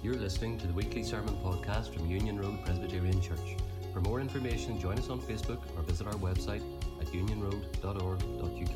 You're 0.00 0.14
listening 0.14 0.58
to 0.58 0.68
the 0.68 0.72
weekly 0.72 1.02
sermon 1.02 1.36
podcast 1.42 1.92
from 1.92 2.08
Union 2.08 2.38
Road 2.38 2.64
Presbyterian 2.64 3.20
Church. 3.20 3.56
For 3.92 4.00
more 4.00 4.20
information, 4.20 4.78
join 4.78 4.96
us 4.96 5.10
on 5.10 5.20
Facebook 5.20 5.58
or 5.76 5.82
visit 5.82 6.06
our 6.06 6.14
website 6.14 6.62
at 7.00 7.08
unionroad.org.uk. 7.08 8.70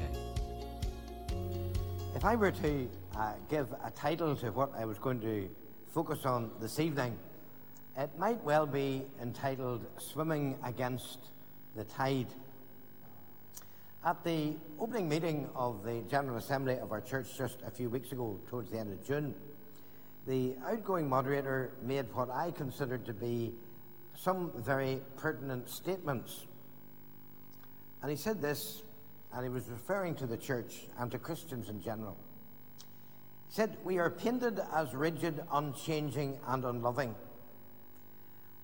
If 2.16 2.24
I 2.24 2.34
were 2.34 2.50
to 2.50 2.90
uh, 3.16 3.34
give 3.48 3.68
a 3.84 3.90
title 3.92 4.34
to 4.34 4.50
what 4.50 4.72
I 4.76 4.84
was 4.84 4.98
going 4.98 5.20
to 5.20 5.48
focus 5.94 6.26
on 6.26 6.50
this 6.60 6.80
evening, 6.80 7.16
it 7.96 8.10
might 8.18 8.42
well 8.42 8.66
be 8.66 9.02
entitled 9.20 9.86
Swimming 9.98 10.58
Against 10.64 11.18
the 11.76 11.84
Tide. 11.84 12.34
At 14.04 14.24
the 14.24 14.54
opening 14.80 15.08
meeting 15.08 15.48
of 15.54 15.84
the 15.84 16.02
General 16.10 16.38
Assembly 16.38 16.78
of 16.78 16.90
our 16.90 17.00
church 17.00 17.38
just 17.38 17.58
a 17.64 17.70
few 17.70 17.88
weeks 17.88 18.10
ago, 18.10 18.40
towards 18.48 18.72
the 18.72 18.78
end 18.80 18.92
of 18.92 19.06
June, 19.06 19.36
the 20.26 20.54
outgoing 20.66 21.08
moderator 21.08 21.72
made 21.82 22.06
what 22.12 22.30
I 22.30 22.50
considered 22.50 23.04
to 23.06 23.12
be 23.12 23.52
some 24.14 24.52
very 24.56 25.00
pertinent 25.16 25.68
statements. 25.68 26.46
And 28.02 28.10
he 28.10 28.16
said 28.16 28.40
this, 28.40 28.82
and 29.32 29.42
he 29.42 29.48
was 29.48 29.68
referring 29.68 30.14
to 30.16 30.26
the 30.26 30.36
church 30.36 30.82
and 30.98 31.10
to 31.10 31.18
Christians 31.18 31.68
in 31.68 31.82
general. 31.82 32.16
He 33.48 33.54
said, 33.54 33.76
We 33.84 33.98
are 33.98 34.10
painted 34.10 34.60
as 34.74 34.94
rigid, 34.94 35.42
unchanging, 35.52 36.38
and 36.46 36.64
unloving. 36.64 37.14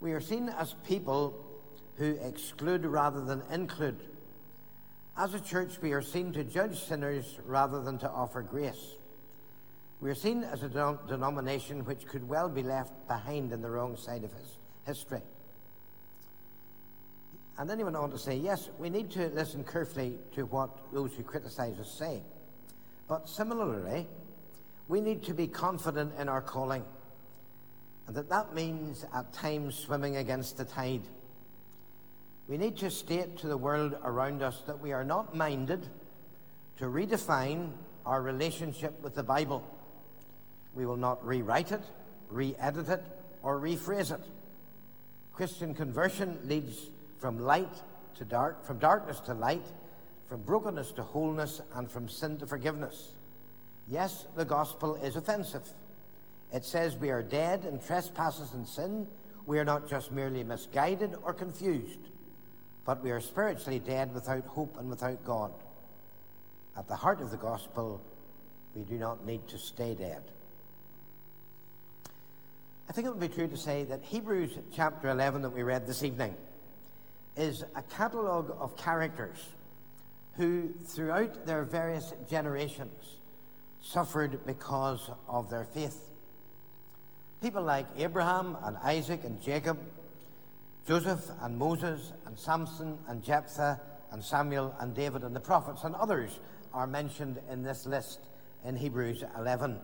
We 0.01 0.13
are 0.13 0.21
seen 0.21 0.49
as 0.49 0.75
people 0.87 1.45
who 1.97 2.17
exclude 2.23 2.85
rather 2.85 3.25
than 3.25 3.43
include 3.51 3.99
as 5.19 5.35
a 5.35 5.41
church, 5.41 5.83
we 5.83 5.93
are 5.93 6.01
seen 6.01 6.33
to 6.35 6.45
judge 6.45 6.79
sinners 6.79 7.41
rather 7.45 7.83
than 7.83 7.99
to 7.99 8.09
offer 8.09 8.41
grace. 8.41 8.95
We 10.01 10.11
are 10.11 10.15
seen 10.15 10.45
as 10.45 10.63
a 10.63 10.69
denomination 11.09 11.85
which 11.85 12.07
could 12.07 12.29
well 12.29 12.49
be 12.49 12.63
left 12.63 13.09
behind 13.09 13.53
in 13.53 13.61
the 13.61 13.71
wrong 13.71 13.97
side 13.97 14.23
of 14.23 14.33
his 14.33 14.57
history. 14.87 15.23
And 17.59 17.69
then 17.69 17.79
he 17.79 17.85
went 17.85 17.97
on 17.97 18.11
to 18.13 18.19
say, 18.19 18.37
yes, 18.37 18.71
we 18.79 18.89
need 18.89 19.11
to 19.13 19.29
listen 19.31 19.65
carefully 19.65 20.15
to 20.37 20.47
what 20.47 20.71
those 20.93 21.13
who 21.15 21.25
criticize 21.25 21.81
us 21.81 21.91
say. 21.91 22.23
But 23.09 23.29
similarly, 23.29 24.07
we 24.87 25.01
need 25.01 25.25
to 25.25 25.35
be 25.35 25.49
confident 25.49 26.13
in 26.21 26.29
our 26.29 26.41
calling. 26.41 26.85
And 28.07 28.17
that 28.17 28.29
that 28.29 28.55
means 28.55 29.05
at 29.13 29.33
times 29.33 29.75
swimming 29.75 30.17
against 30.17 30.57
the 30.57 30.65
tide. 30.65 31.03
We 32.47 32.57
need 32.57 32.77
to 32.79 32.91
state 32.91 33.37
to 33.39 33.49
the 33.49 33.57
world 33.57 33.97
around 34.05 34.43
us 34.43 34.63
that 34.67 34.81
we 34.81 34.93
are 34.93 35.05
not 35.05 35.35
minded 35.35 35.87
to 36.77 36.85
redefine 36.85 37.73
our 38.07 38.23
relationship 38.23 39.03
with 39.03 39.17
the 39.17 39.25
Bible. 39.25 39.65
We 40.79 40.87
will 40.87 40.97
not 40.97 41.27
rewrite 41.27 41.73
it, 41.73 41.83
re 42.31 42.55
edit 42.59 42.89
it, 42.89 43.05
or 43.43 43.61
rephrase 43.61 44.15
it. 44.15 44.25
Christian 45.35 45.75
conversion 45.75 46.39
leads 46.45 46.91
from 47.19 47.41
light 47.41 47.83
to 48.15 48.25
dark, 48.25 48.65
from 48.65 48.79
darkness 48.79 49.21
to 49.27 49.35
light, 49.35 49.67
from 50.29 50.41
brokenness 50.43 50.93
to 50.93 51.03
wholeness, 51.03 51.61
and 51.75 51.91
from 51.91 52.09
sin 52.09 52.39
to 52.39 52.47
forgiveness. 52.47 53.13
Yes, 53.89 54.27
the 54.37 54.45
gospel 54.45 54.95
is 54.95 55.17
offensive. 55.17 55.69
It 56.53 56.65
says 56.65 56.97
we 56.97 57.11
are 57.11 57.23
dead 57.23 57.65
in 57.67 57.79
trespasses 57.81 58.55
and 58.55 58.67
sin. 58.67 59.07
We 59.45 59.59
are 59.59 59.65
not 59.65 59.91
just 59.91 60.13
merely 60.13 60.45
misguided 60.45 61.15
or 61.23 61.35
confused 61.35 62.09
but 62.89 63.05
we 63.05 63.11
are 63.11 63.21
spiritually 63.21 63.81
dead 63.81 64.15
without 64.15 64.47
hope 64.47 64.79
and 64.79 64.89
without 64.89 65.23
God. 65.23 65.53
At 66.75 66.89
the 66.89 66.97
heart 66.97 67.21
of 67.21 67.31
the 67.31 67.37
gospel, 67.37 68.01
we 68.75 68.81
do 68.81 68.95
not 68.95 69.27
need 69.27 69.47
to 69.49 69.59
stay 69.59 69.95
dead. 69.95 70.23
I 72.89 72.93
think 72.93 73.07
it 73.07 73.11
would 73.11 73.21
be 73.21 73.29
true 73.29 73.49
to 73.49 73.57
say 73.57 73.85
that 73.85 74.03
Hebrews 74.03 74.59
chapter 74.75 75.11
11 75.11 75.43
that 75.43 75.51
we 75.51 75.63
read 75.63 75.87
this 75.87 76.03
evening 76.03 76.35
is 77.37 77.63
a 77.77 77.83
catalogue 77.83 78.57
of 78.59 78.77
characters 78.77 79.37
who, 80.37 80.73
throughout 80.87 81.45
their 81.45 81.65
various 81.65 82.15
generations, 82.31 83.17
suffered 83.83 84.45
because 84.47 85.11
of 85.29 85.51
their 85.51 85.65
faith. 85.65 86.09
People 87.43 87.63
like 87.63 87.87
Abraham 87.97 88.57
and 88.65 88.77
Isaac 88.79 89.23
and 89.25 89.41
Jacob 89.43 89.79
Joseph 90.89 91.21
and 91.43 91.59
Moses 91.59 92.15
and 92.25 92.39
Samson 92.39 92.97
and 93.09 93.23
Jephthah 93.23 93.79
and 94.11 94.25
Samuel 94.25 94.75
and 94.81 94.95
David 94.95 95.23
and 95.23 95.37
the 95.37 95.41
prophets 95.41 95.85
and 95.85 95.95
others 95.95 96.41
are 96.73 96.87
mentioned 96.87 97.39
in 97.51 97.63
this 97.63 97.85
list 97.85 98.21
in 98.65 98.75
Hebrews 98.75 99.23
11. 99.37 99.79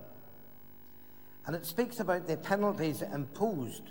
And 1.47 1.55
it 1.55 1.67
speaks 1.67 2.01
about 2.01 2.27
the 2.27 2.37
penalties 2.37 3.03
imposed 3.03 3.91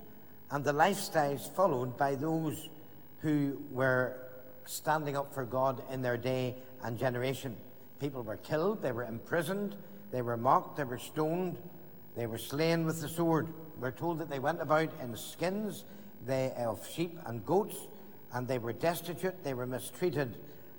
and 0.52 0.64
the 0.64 0.74
lifestyles 0.74 1.52
followed 1.56 1.98
by 1.98 2.16
those 2.16 2.70
who 3.20 3.60
were 3.72 4.18
standing 4.66 5.18
up 5.18 5.34
for 5.34 5.46
God 5.46 5.82
in 5.92 6.02
their 6.02 6.18
day 6.18 6.56
and 6.84 6.98
generation. 6.98 7.56
People 8.00 8.24
were 8.24 8.38
killed, 8.38 8.82
they 8.82 8.92
were 8.92 9.04
imprisoned, 9.04 9.76
they 10.12 10.22
were 10.22 10.38
mocked, 10.38 10.78
they 10.78 10.84
were 10.84 10.98
stoned, 11.00 11.58
they 12.16 12.28
were 12.28 12.38
slain 12.38 12.86
with 12.86 13.02
the 13.02 13.10
sword. 13.10 13.48
We're 13.80 13.92
told 13.92 14.20
that 14.20 14.30
they 14.30 14.40
went 14.40 14.62
about 14.62 14.90
in 15.02 15.16
skins 15.16 15.86
they, 16.26 16.54
of 16.58 16.88
sheep 16.88 17.18
and 17.26 17.46
goats, 17.46 17.76
and 18.34 18.48
they 18.48 18.58
were 18.58 18.74
destitute, 18.74 19.44
they 19.44 19.54
were 19.54 19.68
mistreated, 19.68 20.38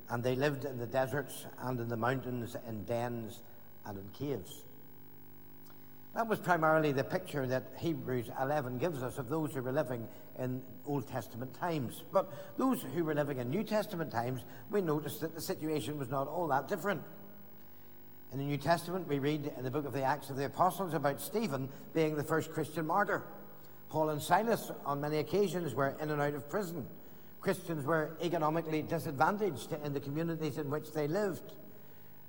and 0.09 0.23
they 0.23 0.37
lived 0.37 0.65
in 0.65 0.79
the 0.79 0.87
deserts 0.87 1.47
and 1.61 1.81
in 1.81 1.89
the 1.89 1.97
mountains, 1.97 2.57
in 2.69 2.85
dens 2.85 3.41
and 3.87 3.99
in 3.99 4.09
caves. 4.11 4.64
That 6.15 6.29
was 6.29 6.39
primarily 6.39 6.93
the 6.93 7.03
picture 7.03 7.45
that 7.49 7.65
Hebrews 7.79 8.31
11 8.41 8.79
gives 8.79 9.03
us 9.03 9.19
of 9.19 9.29
those 9.29 9.53
who 9.53 9.63
were 9.63 9.73
living 9.73 10.07
in 10.39 10.63
Old 10.87 11.09
Testament 11.09 11.55
times. 11.55 12.05
But 12.13 12.33
those 12.57 12.83
who 12.83 13.03
were 13.03 13.15
living 13.15 13.39
in 13.39 13.51
New 13.51 13.65
Testament 13.65 14.13
times, 14.13 14.45
we 14.71 14.81
noticed 14.81 15.21
that 15.23 15.35
the 15.35 15.41
situation 15.41 15.99
was 15.99 16.09
not 16.09 16.29
all 16.29 16.47
that 16.49 16.69
different. 16.69 17.03
In 18.33 18.39
the 18.39 18.45
New 18.45 18.59
Testament, 18.59 19.09
we 19.09 19.19
read 19.19 19.53
in 19.57 19.65
the 19.65 19.73
book 19.73 19.87
of 19.87 19.93
the 19.93 20.05
Acts 20.05 20.31
of 20.31 20.37
the 20.37 20.45
Apostles 20.45 20.95
about 20.95 21.21
Stephen 21.21 21.69
being 21.95 22.15
the 22.15 22.23
first 22.23 22.53
Christian 22.53 22.87
martyr. 22.87 23.25
Paul 23.89 24.11
and 24.11 24.23
Silas, 24.23 24.71
on 24.87 25.01
many 25.01 25.19
occasions, 25.19 25.75
were 25.75 25.97
in 26.01 26.11
and 26.11 26.23
out 26.23 26.35
of 26.35 26.49
prison. 26.49 26.87
Christians 27.41 27.85
were 27.85 28.17
economically 28.23 28.83
disadvantaged 28.83 29.73
in 29.85 29.93
the 29.93 30.01
communities 30.01 30.59
in 30.59 30.71
which 30.71 30.93
they 30.93 31.09
lived. 31.09 31.55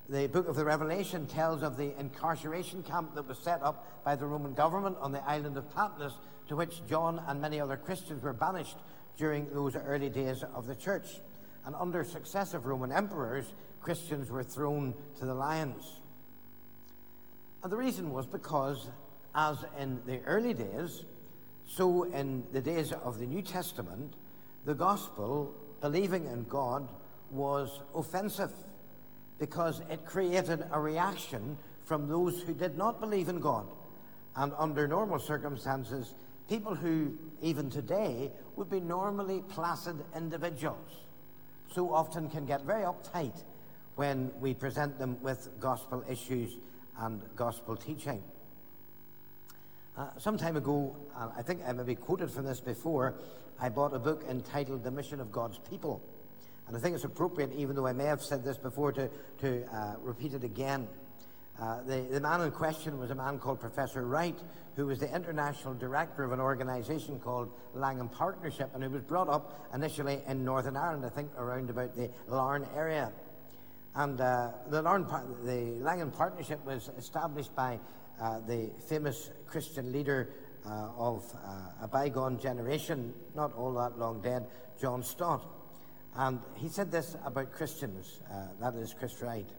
The 0.07 0.27
book 0.27 0.47
of 0.47 0.55
the 0.55 0.65
Revelation 0.65 1.25
tells 1.25 1.63
of 1.63 1.77
the 1.77 1.99
incarceration 1.99 2.83
camp 2.83 3.15
that 3.15 3.27
was 3.27 3.39
set 3.39 3.63
up 3.63 4.03
by 4.03 4.15
the 4.15 4.27
Roman 4.27 4.53
government 4.53 4.97
on 4.99 5.11
the 5.11 5.27
island 5.27 5.57
of 5.57 5.73
Patmos, 5.73 6.13
to 6.47 6.55
which 6.55 6.85
John 6.87 7.19
and 7.27 7.41
many 7.41 7.59
other 7.59 7.75
Christians 7.75 8.21
were 8.21 8.33
banished 8.33 8.77
during 9.17 9.51
those 9.51 9.75
early 9.75 10.09
days 10.09 10.43
of 10.53 10.67
the 10.67 10.75
church. 10.75 11.07
And 11.65 11.73
under 11.75 12.03
successive 12.03 12.67
Roman 12.67 12.91
emperors, 12.91 13.45
Christians 13.81 14.29
were 14.29 14.43
thrown 14.43 14.93
to 15.17 15.25
the 15.25 15.33
lions. 15.33 15.99
And 17.63 17.71
the 17.71 17.77
reason 17.77 18.11
was 18.11 18.27
because, 18.27 18.87
as 19.33 19.57
in 19.79 20.01
the 20.05 20.21
early 20.25 20.53
days, 20.53 21.03
so, 21.67 22.03
in 22.03 22.43
the 22.53 22.61
days 22.61 22.91
of 22.91 23.17
the 23.17 23.25
New 23.25 23.41
Testament, 23.41 24.13
the 24.65 24.75
gospel, 24.75 25.51
believing 25.81 26.27
in 26.27 26.43
God, 26.43 26.87
was 27.31 27.81
offensive 27.95 28.51
because 29.39 29.81
it 29.89 30.05
created 30.05 30.65
a 30.71 30.79
reaction 30.79 31.57
from 31.83 32.07
those 32.07 32.41
who 32.41 32.53
did 32.53 32.77
not 32.77 32.99
believe 32.99 33.29
in 33.29 33.39
God. 33.39 33.67
And 34.35 34.51
under 34.57 34.87
normal 34.87 35.19
circumstances, 35.19 36.13
people 36.49 36.75
who, 36.75 37.17
even 37.41 37.69
today, 37.69 38.31
would 38.55 38.69
be 38.69 38.79
normally 38.79 39.43
placid 39.49 39.95
individuals, 40.15 40.91
so 41.73 41.93
often 41.93 42.29
can 42.29 42.45
get 42.45 42.61
very 42.63 42.83
uptight 42.83 43.43
when 43.95 44.31
we 44.39 44.53
present 44.53 44.99
them 44.99 45.21
with 45.21 45.49
gospel 45.59 46.03
issues 46.09 46.57
and 46.99 47.21
gospel 47.35 47.75
teaching. 47.75 48.21
Uh, 49.97 50.07
some 50.17 50.37
time 50.37 50.57
ago, 50.57 50.95
uh, 51.15 51.29
I 51.37 51.41
think 51.41 51.61
I 51.65 51.71
maybe 51.71 51.95
quoted 51.95 52.29
from 52.29 52.45
this 52.45 52.59
before, 52.59 53.15
I 53.59 53.69
bought 53.69 53.93
a 53.93 53.99
book 53.99 54.25
entitled 54.29 54.83
The 54.83 54.91
Mission 54.91 55.21
of 55.21 55.31
God's 55.31 55.57
People. 55.69 56.01
And 56.67 56.75
I 56.75 56.79
think 56.79 56.95
it's 56.95 57.03
appropriate, 57.03 57.51
even 57.55 57.75
though 57.75 57.87
I 57.87 57.93
may 57.93 58.05
have 58.05 58.21
said 58.21 58.43
this 58.43 58.57
before, 58.57 58.91
to, 58.93 59.09
to 59.41 59.65
uh, 59.71 59.95
repeat 60.01 60.33
it 60.33 60.43
again. 60.43 60.87
Uh, 61.59 61.83
the, 61.83 62.01
the 62.11 62.19
man 62.19 62.41
in 62.41 62.51
question 62.51 62.97
was 62.99 63.11
a 63.11 63.15
man 63.15 63.39
called 63.39 63.61
Professor 63.61 64.05
Wright, 64.05 64.37
who 64.75 64.87
was 64.87 64.99
the 64.99 65.15
international 65.15 65.73
director 65.73 66.23
of 66.23 66.33
an 66.33 66.41
organization 66.41 67.17
called 67.19 67.49
Langham 67.73 68.09
Partnership, 68.09 68.71
and 68.73 68.83
who 68.83 68.89
was 68.89 69.03
brought 69.03 69.29
up 69.29 69.69
initially 69.73 70.19
in 70.27 70.43
Northern 70.43 70.75
Ireland, 70.75 71.05
I 71.05 71.09
think 71.09 71.31
around 71.37 71.69
about 71.69 71.95
the 71.95 72.09
Larne 72.27 72.67
area. 72.75 73.13
And 73.93 74.19
uh, 74.19 74.49
the, 74.69 74.81
the 74.81 75.77
Langham 75.79 76.11
Partnership 76.11 76.65
was 76.65 76.89
established 76.97 77.55
by 77.55 77.79
uh, 78.19 78.39
the 78.39 78.71
famous 78.89 79.29
Christian 79.47 79.93
leader 79.93 80.29
uh, 80.65 80.89
of 80.97 81.23
uh, 81.35 81.83
a 81.83 81.87
bygone 81.87 82.39
generation, 82.39 83.13
not 83.33 83.53
all 83.53 83.73
that 83.73 83.97
long 83.97 84.19
dead, 84.19 84.45
John 84.81 85.03
Stott. 85.03 85.54
And 86.17 86.39
he 86.55 86.69
said 86.69 86.91
this 86.91 87.17
about 87.25 87.51
Christians, 87.51 88.21
uh, 88.31 88.47
that 88.61 88.75
is 88.75 88.93
Chris 88.93 89.21
Wright. 89.21 89.49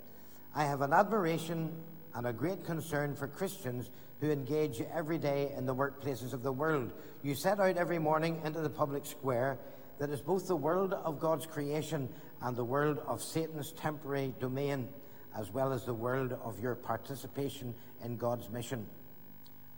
I 0.54 0.64
have 0.64 0.80
an 0.80 0.92
admiration 0.92 1.72
and 2.14 2.26
a 2.26 2.32
great 2.32 2.64
concern 2.64 3.14
for 3.14 3.28
Christians 3.28 3.90
who 4.20 4.30
engage 4.30 4.80
every 4.94 5.18
day 5.18 5.52
in 5.54 5.66
the 5.66 5.74
workplaces 5.74 6.32
of 6.32 6.42
the 6.42 6.52
world. 6.52 6.92
You 7.22 7.34
set 7.34 7.60
out 7.60 7.76
every 7.76 7.98
morning 7.98 8.40
into 8.42 8.60
the 8.60 8.70
public 8.70 9.04
square 9.04 9.58
that 9.98 10.08
is 10.08 10.22
both 10.22 10.48
the 10.48 10.56
world 10.56 10.94
of 10.94 11.20
God's 11.20 11.44
creation 11.44 12.08
and 12.40 12.56
the 12.56 12.64
world 12.64 13.00
of 13.06 13.22
Satan's 13.22 13.72
temporary 13.72 14.34
domain, 14.40 14.88
as 15.36 15.50
well 15.52 15.74
as 15.74 15.84
the 15.84 15.94
world 15.94 16.32
of 16.42 16.58
your 16.58 16.74
participation 16.74 17.74
in 18.02 18.16
God's 18.16 18.48
mission. 18.48 18.86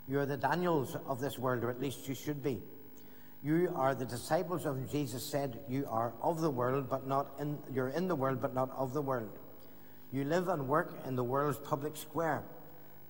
You 0.07 0.21
are 0.21 0.27
the 0.27 0.37
Daniels 0.37 0.97
of 1.07 1.21
this 1.21 1.39
world, 1.39 1.65
or 1.65 1.71
at 1.71 1.81
least 1.81 2.09
you 2.09 2.15
should 2.15 2.43
be. 2.43 2.63
You 3.43 3.73
are 3.77 3.95
the 3.95 4.05
disciples 4.05 4.67
of 4.67 4.91
Jesus 4.91 5.25
said, 5.25 5.61
You 5.69 5.87
are 5.89 6.13
of 6.21 6.41
the 6.41 6.51
world, 6.51 6.89
but 6.91 7.07
not 7.07 7.31
in 7.39 7.59
you're 7.73 7.91
in 7.91 8.09
the 8.09 8.17
world, 8.17 8.41
but 8.41 8.55
not 8.55 8.71
of 8.77 8.93
the 8.93 9.03
world. 9.03 9.39
You 10.11 10.25
live 10.25 10.49
and 10.49 10.67
work 10.67 10.93
in 11.07 11.15
the 11.15 11.23
world's 11.23 11.59
public 11.59 11.97
square, 11.97 12.43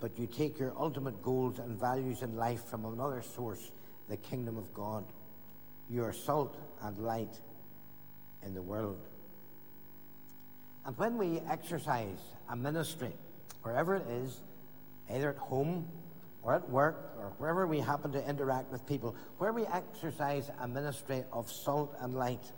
but 0.00 0.18
you 0.18 0.26
take 0.26 0.58
your 0.58 0.74
ultimate 0.78 1.22
goals 1.22 1.58
and 1.58 1.78
values 1.78 2.22
in 2.22 2.36
life 2.36 2.64
from 2.64 2.84
another 2.84 3.22
source, 3.22 3.70
the 4.08 4.16
kingdom 4.16 4.58
of 4.58 4.74
God. 4.74 5.04
You 5.88 6.04
are 6.04 6.12
salt 6.12 6.58
and 6.82 6.98
light 6.98 7.40
in 8.44 8.52
the 8.52 8.62
world. 8.62 9.00
And 10.84 10.96
when 10.98 11.16
we 11.16 11.40
exercise 11.50 12.18
a 12.50 12.56
ministry, 12.56 13.12
wherever 13.62 13.94
it 13.94 14.06
is, 14.10 14.40
either 15.10 15.30
at 15.30 15.36
home 15.36 15.86
or 16.42 16.54
at 16.54 16.68
work 16.68 17.14
or 17.18 17.32
wherever 17.38 17.66
we 17.66 17.80
happen 17.80 18.12
to 18.12 18.28
interact 18.28 18.70
with 18.70 18.86
people, 18.86 19.14
where 19.38 19.52
we 19.52 19.66
exercise 19.66 20.50
a 20.60 20.68
ministry 20.68 21.24
of 21.32 21.50
salt 21.50 21.94
and 22.00 22.14
light, 22.14 22.52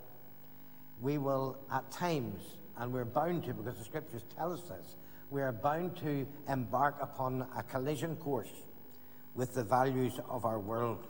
we 1.00 1.18
will 1.18 1.58
at 1.72 1.90
times, 1.90 2.42
and 2.76 2.92
we're 2.92 3.04
bound 3.04 3.44
to 3.44 3.54
because 3.54 3.78
the 3.78 3.84
scriptures 3.84 4.22
tell 4.36 4.52
us 4.52 4.62
this, 4.62 4.96
we 5.30 5.40
are 5.42 5.52
bound 5.52 5.96
to 5.96 6.26
embark 6.48 6.96
upon 7.00 7.46
a 7.56 7.62
collision 7.62 8.16
course 8.16 8.50
with 9.34 9.54
the 9.54 9.64
values 9.64 10.20
of 10.28 10.44
our 10.44 10.58
world. 10.58 11.06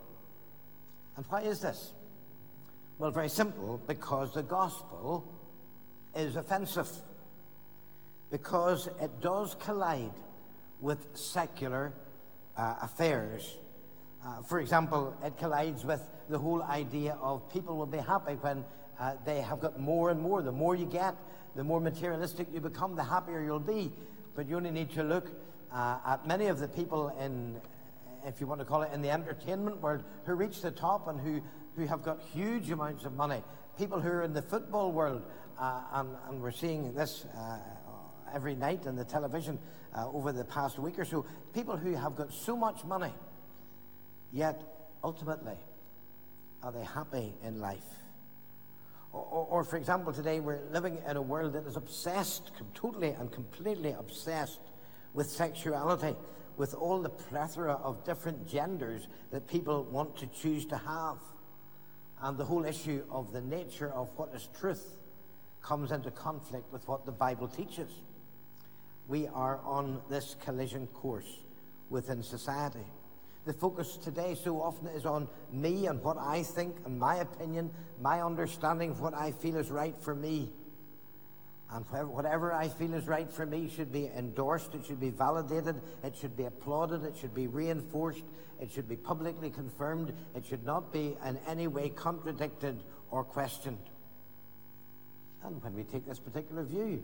And 1.16 1.24
why 1.28 1.42
is 1.42 1.60
this? 1.60 1.92
Well, 2.98 3.10
very 3.10 3.30
simple 3.30 3.80
because 3.86 4.34
the 4.34 4.42
gospel 4.42 5.26
is 6.14 6.36
offensive, 6.36 6.90
because 8.30 8.88
it 9.00 9.20
does 9.20 9.56
collide 9.58 10.12
with 10.80 11.06
secular 11.14 11.92
uh, 12.60 12.74
affairs. 12.82 13.56
Uh, 14.24 14.42
for 14.42 14.60
example, 14.60 15.16
it 15.24 15.38
collides 15.38 15.84
with 15.84 16.02
the 16.28 16.38
whole 16.38 16.62
idea 16.62 17.16
of 17.22 17.50
people 17.50 17.76
will 17.76 17.86
be 17.86 17.98
happy 17.98 18.34
when 18.34 18.64
uh, 18.98 19.14
they 19.24 19.40
have 19.40 19.60
got 19.60 19.80
more 19.80 20.10
and 20.10 20.20
more. 20.20 20.42
The 20.42 20.52
more 20.52 20.74
you 20.76 20.84
get, 20.84 21.16
the 21.56 21.64
more 21.64 21.80
materialistic 21.80 22.48
you 22.52 22.60
become, 22.60 22.96
the 22.96 23.04
happier 23.04 23.42
you'll 23.42 23.60
be. 23.60 23.90
But 24.34 24.46
you 24.46 24.56
only 24.56 24.70
need 24.70 24.90
to 24.90 25.02
look 25.02 25.30
uh, 25.72 25.98
at 26.06 26.26
many 26.26 26.48
of 26.48 26.58
the 26.58 26.68
people 26.68 27.08
in, 27.18 27.58
if 28.26 28.40
you 28.40 28.46
want 28.46 28.60
to 28.60 28.66
call 28.66 28.82
it, 28.82 28.92
in 28.92 29.00
the 29.00 29.10
entertainment 29.10 29.80
world 29.80 30.04
who 30.26 30.34
reach 30.34 30.60
the 30.60 30.70
top 30.70 31.08
and 31.08 31.18
who, 31.18 31.40
who 31.76 31.86
have 31.86 32.02
got 32.02 32.20
huge 32.20 32.70
amounts 32.70 33.06
of 33.06 33.14
money. 33.14 33.42
People 33.78 34.00
who 34.00 34.10
are 34.10 34.22
in 34.22 34.34
the 34.34 34.42
football 34.42 34.92
world, 34.92 35.22
uh, 35.58 35.80
and, 35.94 36.10
and, 36.28 36.42
we're 36.42 36.50
seeing 36.50 36.92
this 36.92 37.24
uh, 37.38 37.58
every 38.34 38.54
night 38.54 38.86
on 38.86 38.96
the 38.96 39.04
television 39.04 39.58
uh, 39.94 40.08
over 40.10 40.32
the 40.32 40.44
past 40.44 40.78
week 40.78 40.98
or 40.98 41.04
so. 41.04 41.24
People 41.54 41.76
who 41.76 41.94
have 41.94 42.16
got 42.16 42.32
so 42.32 42.56
much 42.56 42.84
money, 42.84 43.12
yet 44.32 44.62
ultimately, 45.02 45.56
are 46.62 46.72
they 46.72 46.84
happy 46.84 47.32
in 47.44 47.60
life? 47.60 47.78
Or, 49.12 49.22
or, 49.22 49.46
or, 49.46 49.64
for 49.64 49.76
example, 49.76 50.12
today 50.12 50.40
we're 50.40 50.60
living 50.70 50.98
in 51.08 51.16
a 51.16 51.22
world 51.22 51.54
that 51.54 51.66
is 51.66 51.76
obsessed, 51.76 52.52
totally 52.74 53.10
and 53.10 53.32
completely 53.32 53.94
obsessed 53.98 54.60
with 55.14 55.28
sexuality, 55.28 56.14
with 56.56 56.74
all 56.74 57.00
the 57.00 57.08
plethora 57.08 57.72
of 57.72 58.04
different 58.04 58.46
genders 58.46 59.08
that 59.32 59.48
people 59.48 59.84
want 59.84 60.16
to 60.18 60.26
choose 60.26 60.64
to 60.66 60.76
have. 60.76 61.18
And 62.22 62.36
the 62.36 62.44
whole 62.44 62.64
issue 62.64 63.02
of 63.10 63.32
the 63.32 63.40
nature 63.40 63.90
of 63.92 64.10
what 64.16 64.34
is 64.34 64.48
truth 64.58 64.96
comes 65.62 65.90
into 65.90 66.10
conflict 66.10 66.70
with 66.72 66.86
what 66.86 67.06
the 67.06 67.12
Bible 67.12 67.48
teaches 67.48 67.90
we 69.10 69.26
are 69.26 69.58
on 69.64 70.00
this 70.08 70.36
collision 70.44 70.86
course 70.86 71.40
within 71.90 72.22
society. 72.22 72.86
The 73.44 73.52
focus 73.52 73.96
today 73.96 74.36
so 74.40 74.62
often 74.62 74.86
is 74.86 75.04
on 75.04 75.26
me 75.52 75.86
and 75.88 76.00
what 76.02 76.16
I 76.16 76.44
think 76.44 76.76
and 76.86 76.98
my 76.98 77.16
opinion, 77.16 77.72
my 78.00 78.22
understanding 78.22 78.90
of 78.90 79.00
what 79.00 79.12
I 79.12 79.32
feel 79.32 79.56
is 79.56 79.68
right 79.70 79.96
for 80.00 80.14
me. 80.14 80.52
And 81.72 81.84
whatever 82.08 82.52
I 82.52 82.68
feel 82.68 82.94
is 82.94 83.06
right 83.08 83.30
for 83.30 83.46
me 83.46 83.68
should 83.68 83.92
be 83.92 84.08
endorsed, 84.16 84.74
it 84.74 84.84
should 84.86 85.00
be 85.00 85.10
validated, 85.10 85.80
it 86.04 86.16
should 86.16 86.36
be 86.36 86.44
applauded, 86.44 87.04
it 87.04 87.16
should 87.16 87.34
be 87.34 87.48
reinforced, 87.48 88.24
it 88.60 88.70
should 88.70 88.88
be 88.88 88.96
publicly 88.96 89.50
confirmed, 89.50 90.12
it 90.36 90.44
should 90.44 90.64
not 90.64 90.92
be 90.92 91.16
in 91.26 91.38
any 91.48 91.66
way 91.66 91.88
contradicted 91.88 92.80
or 93.10 93.24
questioned. 93.24 93.78
And 95.44 95.62
when 95.62 95.74
we 95.74 95.82
take 95.84 96.06
this 96.06 96.18
particular 96.18 96.62
view, 96.62 97.02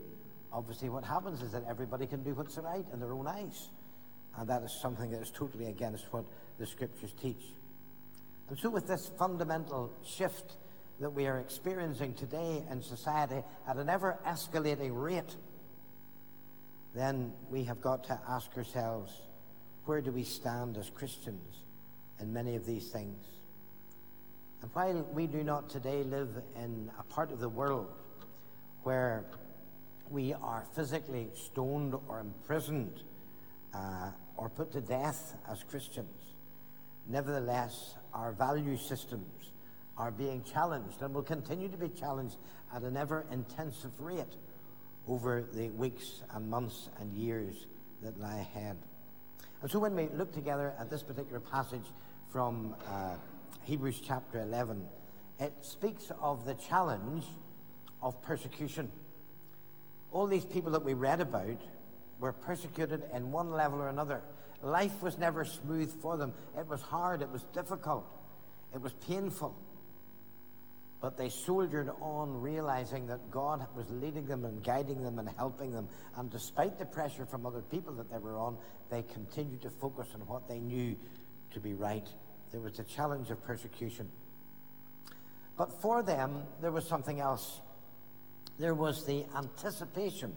obviously 0.51 0.89
what 0.89 1.03
happens 1.03 1.41
is 1.41 1.51
that 1.51 1.63
everybody 1.69 2.07
can 2.07 2.23
do 2.23 2.33
what's 2.33 2.57
right 2.57 2.85
in 2.93 2.99
their 2.99 3.13
own 3.13 3.27
eyes. 3.27 3.69
And 4.37 4.47
that 4.49 4.63
is 4.63 4.71
something 4.81 5.09
that 5.11 5.21
is 5.21 5.31
totally 5.31 5.65
against 5.65 6.11
what 6.11 6.25
the 6.59 6.65
scriptures 6.65 7.13
teach. 7.21 7.53
And 8.49 8.57
so, 8.57 8.69
with 8.69 8.87
this 8.87 9.11
fundamental 9.17 9.91
shift 10.05 10.57
that 10.99 11.09
we 11.09 11.27
are 11.27 11.39
experiencing 11.39 12.13
today 12.13 12.63
in 12.71 12.81
society 12.81 13.43
at 13.67 13.77
an 13.77 13.89
ever 13.89 14.19
escalating 14.25 14.91
rate, 14.93 15.35
then 16.95 17.33
we 17.49 17.63
have 17.65 17.81
got 17.81 18.03
to 18.05 18.19
ask 18.29 18.55
ourselves 18.57 19.11
where 19.85 20.01
do 20.01 20.11
we 20.11 20.23
stand 20.23 20.77
as 20.77 20.89
Christians 20.89 21.63
in 22.19 22.33
many 22.33 22.55
of 22.55 22.65
these 22.65 22.89
things? 22.89 23.23
And 24.61 24.71
while 24.73 25.05
we 25.13 25.27
do 25.27 25.43
not 25.43 25.69
today 25.69 26.03
live 26.03 26.29
in 26.55 26.91
a 26.99 27.03
part 27.03 27.31
of 27.31 27.39
the 27.39 27.49
world 27.49 27.93
where 28.83 29.25
we 30.09 30.33
are 30.33 30.65
physically 30.75 31.27
stoned 31.35 31.95
or 32.07 32.19
imprisoned 32.19 33.03
uh, 33.73 34.11
or 34.35 34.49
put 34.49 34.71
to 34.71 34.81
death 34.81 35.35
as 35.49 35.63
Christians. 35.63 36.33
Nevertheless, 37.07 37.95
our 38.13 38.31
value 38.31 38.77
systems 38.77 39.51
are 39.97 40.11
being 40.11 40.43
challenged 40.43 41.01
and 41.01 41.13
will 41.13 41.23
continue 41.23 41.67
to 41.69 41.77
be 41.77 41.89
challenged 41.89 42.37
at 42.73 42.83
an 42.83 42.97
ever 42.97 43.25
intensive 43.31 43.99
rate 43.99 44.35
over 45.07 45.43
the 45.53 45.69
weeks 45.69 46.21
and 46.33 46.49
months 46.49 46.89
and 46.99 47.13
years 47.13 47.67
that 48.03 48.19
lie 48.19 48.39
ahead. 48.39 48.77
And 49.61 49.71
so 49.71 49.79
when 49.79 49.95
we 49.95 50.07
look 50.13 50.33
together 50.33 50.73
at 50.79 50.89
this 50.89 51.01
particular 51.01 51.39
passage 51.39 51.85
from 52.29 52.75
uh, 52.87 53.15
Hebrews 53.63 54.01
chapter 54.05 54.41
11, 54.41 54.85
it 55.39 55.53
speaks 55.61 56.11
of 56.21 56.45
the 56.45 56.53
challenge 56.55 57.25
of 58.01 58.21
persecution 58.21 58.91
all 60.11 60.27
these 60.27 60.45
people 60.45 60.71
that 60.71 60.83
we 60.83 60.93
read 60.93 61.21
about 61.21 61.61
were 62.19 62.33
persecuted 62.33 63.03
in 63.13 63.31
one 63.31 63.51
level 63.51 63.79
or 63.79 63.89
another. 63.89 64.21
Life 64.61 65.01
was 65.01 65.17
never 65.17 65.45
smooth 65.45 66.01
for 66.01 66.17
them. 66.17 66.33
It 66.57 66.67
was 66.67 66.81
hard, 66.81 67.21
it 67.21 67.29
was 67.29 67.43
difficult, 67.53 68.05
it 68.73 68.81
was 68.81 68.93
painful. 69.07 69.55
But 70.99 71.15
they 71.15 71.29
soldiered 71.29 71.91
on, 72.01 72.41
realizing 72.41 73.05
that 73.07 73.29
God 73.29 73.67
was 73.75 73.85
leading 73.91 74.25
them 74.25 74.45
and 74.45 74.63
guiding 74.63 75.03
them 75.03 75.19
and 75.19 75.29
helping 75.37 75.71
them. 75.71 75.87
And 76.15 76.31
despite 76.31 76.79
the 76.79 76.87
pressure 76.87 77.25
from 77.25 77.45
other 77.45 77.61
people 77.61 77.93
that 77.93 78.11
they 78.11 78.17
were 78.17 78.35
on, 78.35 78.57
they 78.89 79.03
continued 79.03 79.61
to 79.61 79.69
focus 79.69 80.07
on 80.15 80.21
what 80.21 80.47
they 80.47 80.57
knew 80.57 80.95
to 81.53 81.59
be 81.59 81.75
right. 81.75 82.07
There 82.51 82.61
was 82.61 82.77
the 82.77 82.83
challenge 82.83 83.29
of 83.29 83.43
persecution. 83.43 84.09
But 85.55 85.81
for 85.81 86.01
them, 86.01 86.43
there 86.61 86.71
was 86.71 86.87
something 86.87 87.19
else 87.19 87.61
there 88.59 88.73
was 88.73 89.05
the 89.05 89.25
anticipation 89.35 90.33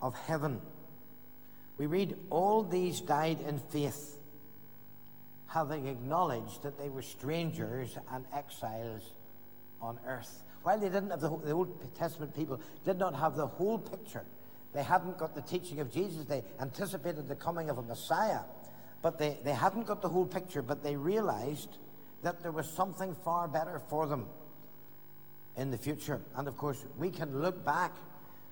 of 0.00 0.14
heaven. 0.14 0.60
We 1.78 1.86
read, 1.86 2.16
All 2.30 2.62
these 2.62 3.00
died 3.00 3.38
in 3.46 3.58
faith, 3.58 4.18
having 5.46 5.86
acknowledged 5.86 6.62
that 6.62 6.78
they 6.78 6.88
were 6.88 7.02
strangers 7.02 7.96
and 8.12 8.24
exiles 8.34 9.12
on 9.80 9.98
earth. 10.06 10.42
While 10.62 10.78
they 10.78 10.88
didn't 10.88 11.10
have 11.10 11.20
the, 11.20 11.28
the 11.28 11.52
Old 11.52 11.94
Testament 11.94 12.34
people 12.34 12.60
did 12.84 12.98
not 12.98 13.14
have 13.14 13.36
the 13.36 13.46
whole 13.46 13.78
picture, 13.78 14.24
they 14.72 14.82
hadn't 14.82 15.18
got 15.18 15.34
the 15.34 15.42
teaching 15.42 15.80
of 15.80 15.92
Jesus, 15.92 16.24
they 16.24 16.42
anticipated 16.60 17.28
the 17.28 17.36
coming 17.36 17.70
of 17.70 17.78
a 17.78 17.82
Messiah, 17.82 18.40
but 19.02 19.18
they, 19.18 19.36
they 19.44 19.52
hadn't 19.52 19.86
got 19.86 20.02
the 20.02 20.08
whole 20.08 20.26
picture, 20.26 20.62
but 20.62 20.82
they 20.82 20.96
realized 20.96 21.76
that 22.22 22.42
there 22.42 22.50
was 22.50 22.68
something 22.68 23.14
far 23.24 23.46
better 23.46 23.80
for 23.88 24.06
them 24.06 24.26
in 25.56 25.70
the 25.70 25.78
future. 25.78 26.20
And 26.36 26.48
of 26.48 26.56
course, 26.56 26.84
we 26.98 27.10
can 27.10 27.40
look 27.40 27.64
back 27.64 27.92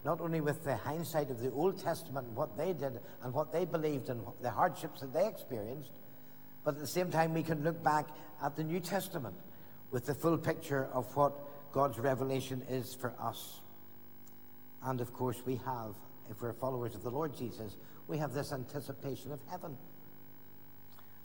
not 0.04 0.20
only 0.20 0.40
with 0.40 0.64
the 0.64 0.76
hindsight 0.76 1.30
of 1.30 1.40
the 1.40 1.50
Old 1.52 1.82
Testament 1.82 2.28
what 2.32 2.56
they 2.56 2.72
did 2.72 3.00
and 3.22 3.32
what 3.32 3.52
they 3.52 3.64
believed 3.64 4.08
and 4.08 4.20
the 4.40 4.50
hardships 4.50 5.00
that 5.00 5.12
they 5.12 5.26
experienced, 5.26 5.90
but 6.64 6.74
at 6.74 6.80
the 6.80 6.86
same 6.86 7.10
time, 7.10 7.34
we 7.34 7.42
can 7.42 7.62
look 7.64 7.82
back 7.82 8.08
at 8.42 8.56
the 8.56 8.64
New 8.64 8.80
Testament 8.80 9.34
with 9.90 10.06
the 10.06 10.14
full 10.14 10.38
picture 10.38 10.88
of 10.92 11.14
what 11.16 11.32
God's 11.72 11.98
revelation 11.98 12.62
is 12.68 12.94
for 12.94 13.14
us. 13.20 13.60
And 14.84 15.00
of 15.00 15.12
course, 15.12 15.42
we 15.44 15.56
have, 15.64 15.94
if 16.30 16.40
we're 16.40 16.52
followers 16.52 16.94
of 16.94 17.02
the 17.02 17.10
Lord 17.10 17.36
Jesus, 17.36 17.76
we 18.08 18.18
have 18.18 18.32
this 18.32 18.52
anticipation 18.52 19.32
of 19.32 19.40
heaven. 19.48 19.76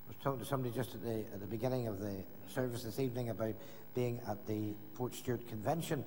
I 0.08 0.10
was 0.10 0.18
talking 0.24 0.40
to 0.40 0.46
somebody 0.46 0.74
just 0.74 0.96
at 0.96 1.04
the, 1.04 1.20
at 1.34 1.42
the 1.42 1.48
beginning 1.48 1.88
of 1.88 2.00
the 2.00 2.24
service 2.48 2.84
this 2.84 2.98
evening 2.98 3.30
about 3.30 3.54
being 3.94 4.22
at 4.26 4.48
the 4.48 4.74
Portstewart 4.98 5.46
Convention. 5.50 6.06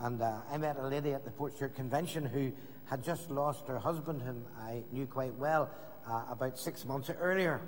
And 0.00 0.20
uh, 0.20 0.38
I 0.50 0.56
met 0.56 0.76
a 0.80 0.88
lady 0.88 1.12
at 1.12 1.24
the 1.24 1.30
Portstewart 1.30 1.76
Convention 1.76 2.26
who 2.26 2.50
had 2.86 3.04
just 3.04 3.30
lost 3.30 3.68
her 3.68 3.78
husband, 3.78 4.20
whom 4.22 4.44
I 4.60 4.82
knew 4.90 5.06
quite 5.06 5.32
well, 5.36 5.70
uh, 6.08 6.24
about 6.28 6.58
six 6.58 6.84
months 6.84 7.08
earlier. 7.20 7.60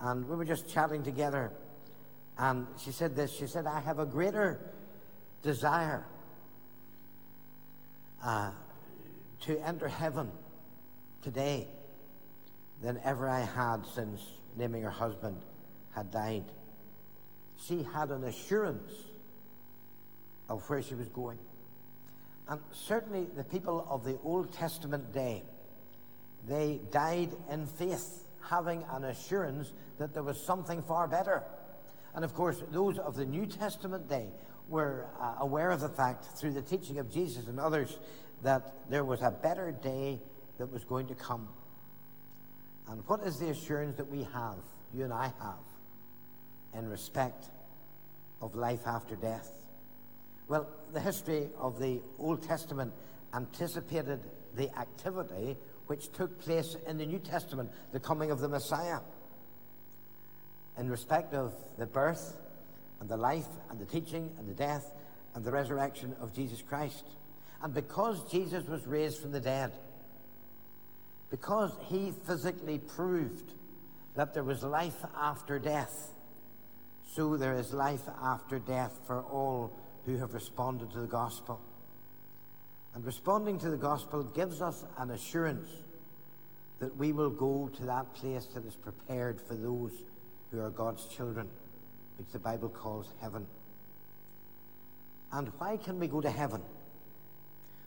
And 0.00 0.26
we 0.26 0.34
were 0.34 0.46
just 0.46 0.66
chatting 0.72 1.02
together. 1.02 1.52
And 2.38 2.66
she 2.82 2.90
said 2.90 3.14
this 3.14 3.30
She 3.36 3.48
said, 3.48 3.66
I 3.66 3.80
have 3.80 3.98
a 3.98 4.06
greater 4.06 4.58
desire 5.42 6.06
uh, 8.24 8.50
to 9.42 9.58
enter 9.58 9.88
heaven 9.88 10.30
today 11.20 11.66
than 12.82 12.98
ever 13.04 13.28
I 13.28 13.40
had 13.40 13.84
since 13.94 14.22
naming 14.56 14.82
her 14.82 14.90
husband 14.90 15.36
had 15.94 16.10
died. 16.10 16.44
She 17.66 17.82
had 17.82 18.10
an 18.10 18.24
assurance 18.24 18.92
of 20.48 20.68
where 20.68 20.82
she 20.82 20.94
was 20.94 21.08
going. 21.08 21.38
And 22.48 22.60
certainly 22.72 23.26
the 23.36 23.44
people 23.44 23.86
of 23.88 24.04
the 24.04 24.18
Old 24.24 24.52
Testament 24.52 25.12
day, 25.12 25.44
they 26.48 26.80
died 26.90 27.30
in 27.50 27.66
faith, 27.66 28.24
having 28.42 28.84
an 28.90 29.04
assurance 29.04 29.72
that 29.98 30.14
there 30.14 30.22
was 30.22 30.42
something 30.42 30.82
far 30.82 31.06
better. 31.06 31.44
And 32.14 32.24
of 32.24 32.34
course, 32.34 32.62
those 32.72 32.98
of 32.98 33.14
the 33.14 33.24
New 33.24 33.46
Testament 33.46 34.08
day 34.08 34.26
were 34.68 35.06
uh, 35.20 35.34
aware 35.40 35.70
of 35.70 35.80
the 35.80 35.88
fact 35.88 36.24
through 36.38 36.52
the 36.52 36.62
teaching 36.62 36.98
of 36.98 37.10
Jesus 37.10 37.46
and 37.46 37.60
others 37.60 37.98
that 38.42 38.90
there 38.90 39.04
was 39.04 39.20
a 39.20 39.30
better 39.30 39.70
day 39.70 40.20
that 40.58 40.72
was 40.72 40.84
going 40.84 41.06
to 41.06 41.14
come. 41.14 41.48
And 42.90 43.02
what 43.06 43.22
is 43.22 43.38
the 43.38 43.50
assurance 43.50 43.96
that 43.96 44.10
we 44.10 44.24
have, 44.34 44.56
you 44.92 45.04
and 45.04 45.12
I 45.12 45.32
have, 45.40 45.64
in 46.76 46.88
respect 46.88 47.46
of 48.42 48.56
life 48.56 48.84
after 48.84 49.14
death? 49.14 49.48
Well, 50.48 50.66
the 50.92 50.98
history 50.98 51.48
of 51.56 51.78
the 51.78 52.00
Old 52.18 52.42
Testament 52.42 52.92
anticipated 53.32 54.18
the 54.56 54.76
activity 54.76 55.56
which 55.86 56.10
took 56.12 56.40
place 56.40 56.76
in 56.88 56.98
the 56.98 57.06
New 57.06 57.20
Testament, 57.20 57.70
the 57.92 58.00
coming 58.00 58.32
of 58.32 58.40
the 58.40 58.48
Messiah. 58.48 58.98
In 60.76 60.90
respect 60.90 61.32
of 61.32 61.54
the 61.78 61.86
birth 61.86 62.36
and 62.98 63.08
the 63.08 63.16
life 63.16 63.46
and 63.70 63.78
the 63.78 63.86
teaching 63.86 64.30
and 64.38 64.48
the 64.48 64.54
death 64.54 64.90
and 65.36 65.44
the 65.44 65.52
resurrection 65.52 66.16
of 66.20 66.34
Jesus 66.34 66.60
Christ. 66.60 67.04
And 67.62 67.72
because 67.72 68.28
Jesus 68.32 68.66
was 68.66 68.84
raised 68.86 69.20
from 69.20 69.30
the 69.30 69.40
dead, 69.40 69.72
because 71.30 71.72
he 71.88 72.12
physically 72.26 72.78
proved 72.78 73.52
that 74.16 74.34
there 74.34 74.42
was 74.42 74.62
life 74.62 75.04
after 75.16 75.58
death, 75.58 76.12
so 77.12 77.36
there 77.36 77.56
is 77.56 77.72
life 77.72 78.02
after 78.22 78.58
death 78.58 78.98
for 79.06 79.22
all 79.22 79.72
who 80.06 80.18
have 80.18 80.34
responded 80.34 80.90
to 80.92 81.00
the 81.00 81.06
gospel. 81.06 81.60
And 82.94 83.04
responding 83.04 83.58
to 83.60 83.70
the 83.70 83.76
gospel 83.76 84.24
gives 84.24 84.60
us 84.60 84.84
an 84.98 85.10
assurance 85.10 85.68
that 86.80 86.96
we 86.96 87.12
will 87.12 87.30
go 87.30 87.70
to 87.76 87.84
that 87.84 88.12
place 88.14 88.46
that 88.54 88.64
is 88.64 88.74
prepared 88.74 89.40
for 89.40 89.54
those 89.54 89.92
who 90.50 90.60
are 90.60 90.70
God's 90.70 91.06
children, 91.06 91.48
which 92.18 92.28
the 92.32 92.38
Bible 92.38 92.68
calls 92.68 93.12
heaven. 93.20 93.46
And 95.32 95.48
why 95.58 95.76
can 95.76 96.00
we 96.00 96.08
go 96.08 96.20
to 96.20 96.30
heaven? 96.30 96.62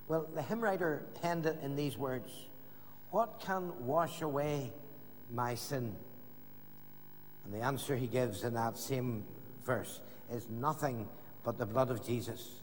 Well, 0.07 0.27
the 0.33 0.41
hymn 0.41 0.61
writer 0.61 1.03
penned 1.21 1.45
it 1.45 1.59
in 1.61 1.75
these 1.75 1.97
words 1.97 2.29
What 3.13 3.39
can 3.39 3.85
wash 3.85 4.23
away 4.23 4.73
my 5.31 5.53
sin? 5.53 5.95
And 7.45 7.53
the 7.53 7.59
answer 7.59 7.95
he 7.95 8.07
gives 8.07 8.43
in 8.43 8.55
that 8.55 8.75
same 8.75 9.23
verse 9.63 9.99
is 10.31 10.49
nothing 10.49 11.07
but 11.43 11.59
the 11.59 11.65
blood 11.67 11.91
of 11.91 12.03
Jesus. 12.03 12.55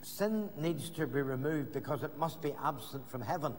Sin 0.00 0.48
needs 0.56 0.90
to 0.90 1.08
be 1.08 1.22
removed 1.22 1.72
because 1.72 2.04
it 2.04 2.16
must 2.16 2.40
be 2.40 2.54
absent 2.62 3.10
from 3.10 3.20
heaven. 3.20 3.52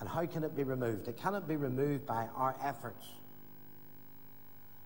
And 0.00 0.08
how 0.08 0.24
can 0.24 0.44
it 0.44 0.56
be 0.56 0.64
removed? 0.64 1.08
It 1.08 1.18
cannot 1.18 1.46
be 1.46 1.56
removed 1.56 2.06
by 2.06 2.26
our 2.34 2.56
efforts, 2.64 3.06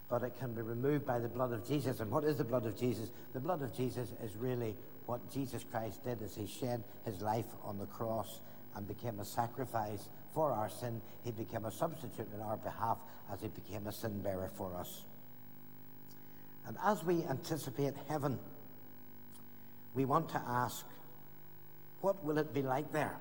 but 0.08 0.24
it 0.24 0.36
can 0.40 0.54
be 0.54 0.62
removed 0.62 1.06
by 1.06 1.20
the 1.20 1.28
blood 1.28 1.52
of 1.52 1.64
Jesus. 1.64 2.00
And 2.00 2.10
what 2.10 2.24
is 2.24 2.36
the 2.36 2.42
blood 2.42 2.66
of 2.66 2.76
Jesus? 2.76 3.10
The 3.32 3.38
blood 3.38 3.62
of 3.62 3.72
Jesus 3.76 4.08
is 4.24 4.34
really 4.34 4.74
what 5.06 5.30
Jesus 5.32 5.64
Christ 5.70 6.02
did 6.02 6.20
as 6.20 6.34
he 6.34 6.48
shed 6.48 6.82
his 7.04 7.20
life 7.22 7.46
on 7.62 7.78
the 7.78 7.86
cross 7.86 8.40
and 8.78 8.86
became 8.86 9.18
a 9.18 9.24
sacrifice 9.24 10.08
for 10.32 10.52
our 10.52 10.70
sin. 10.70 11.02
He 11.24 11.32
became 11.32 11.64
a 11.64 11.72
substitute 11.72 12.28
in 12.32 12.40
our 12.40 12.56
behalf 12.56 12.98
as 13.30 13.40
he 13.40 13.48
became 13.48 13.88
a 13.88 13.92
sin 13.92 14.22
bearer 14.22 14.50
for 14.54 14.72
us. 14.76 15.02
And 16.64 16.76
as 16.84 17.02
we 17.02 17.24
anticipate 17.24 17.94
heaven, 18.08 18.38
we 19.94 20.04
want 20.04 20.28
to 20.28 20.40
ask, 20.46 20.86
what 22.02 22.24
will 22.24 22.38
it 22.38 22.54
be 22.54 22.62
like 22.62 22.92
there? 22.92 23.16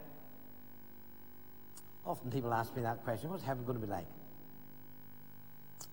Often 2.06 2.32
people 2.32 2.54
ask 2.54 2.76
me 2.76 2.84
that 2.84 3.04
question 3.04 3.32
what's 3.32 3.44
heaven 3.44 3.66
going 3.66 3.80
to 3.80 3.86
be 3.86 3.92
like? 3.92 4.06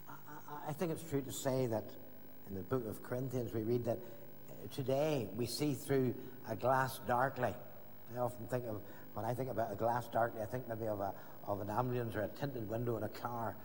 I, 0.08 0.68
I 0.68 0.72
think 0.74 0.92
it's 0.92 1.08
true 1.08 1.22
to 1.22 1.32
say 1.32 1.66
that 1.66 1.84
in 2.50 2.56
the 2.56 2.60
book 2.60 2.86
of 2.86 3.02
Corinthians 3.02 3.54
we 3.54 3.62
read 3.62 3.86
that 3.86 3.98
uh, 3.98 4.74
today 4.74 5.26
we 5.36 5.46
see 5.46 5.72
through 5.72 6.14
a 6.50 6.54
glass 6.54 7.00
darkly. 7.08 7.54
I 8.14 8.18
often 8.18 8.46
think 8.46 8.64
of, 8.68 8.80
when 9.14 9.24
I 9.24 9.32
think 9.32 9.50
about 9.50 9.72
a 9.72 9.76
glass 9.76 10.06
darkly, 10.08 10.42
I 10.42 10.46
think 10.46 10.68
maybe 10.68 10.86
of, 10.86 11.00
a, 11.00 11.12
of 11.46 11.60
an 11.60 11.70
ambulance 11.70 12.14
or 12.14 12.22
a 12.22 12.28
tinted 12.28 12.68
window 12.68 12.96
in 12.96 13.04
a 13.04 13.08
car. 13.08 13.56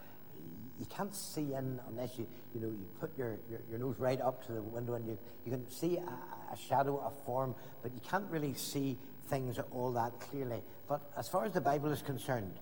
You 0.80 0.86
can't 0.86 1.14
see 1.14 1.54
in 1.54 1.80
unless 1.90 2.18
you, 2.18 2.28
you 2.54 2.62
know, 2.62 2.68
you 2.68 2.86
put 3.00 3.18
your, 3.18 3.38
your, 3.50 3.60
your 3.70 3.80
nose 3.80 3.96
right 4.00 4.22
up 4.22 4.46
to 4.46 4.54
the 4.54 4.62
window 4.62 4.94
and 4.94 5.06
you, 5.06 5.18
you 5.46 5.52
can 5.52 5.70
see 5.70 5.98
a, 5.98 6.54
a 6.54 6.58
shadow, 6.68 6.98
a 7.00 7.26
form, 7.26 7.56
but 7.82 7.92
you 7.94 8.00
can't 8.10 8.26
really 8.30 8.54
see 8.54 8.98
things 9.28 9.60
all 9.72 9.92
that 9.94 10.20
clearly. 10.20 10.62
But 10.88 11.02
as 11.18 11.28
far 11.28 11.46
as 11.46 11.52
the 11.52 11.62
Bible 11.62 11.92
is 11.92 12.02
concerned, 12.02 12.54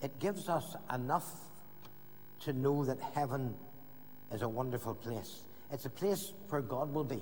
it 0.00 0.18
gives 0.20 0.48
us 0.48 0.76
enough 0.94 1.28
to 2.40 2.52
know 2.52 2.84
that 2.84 2.98
heaven 3.14 3.54
is 4.32 4.42
a 4.42 4.48
wonderful 4.48 4.94
place. 4.94 5.42
It's 5.72 5.84
a 5.84 5.90
place 5.90 6.32
where 6.48 6.62
God 6.62 6.94
will 6.94 7.04
be. 7.04 7.20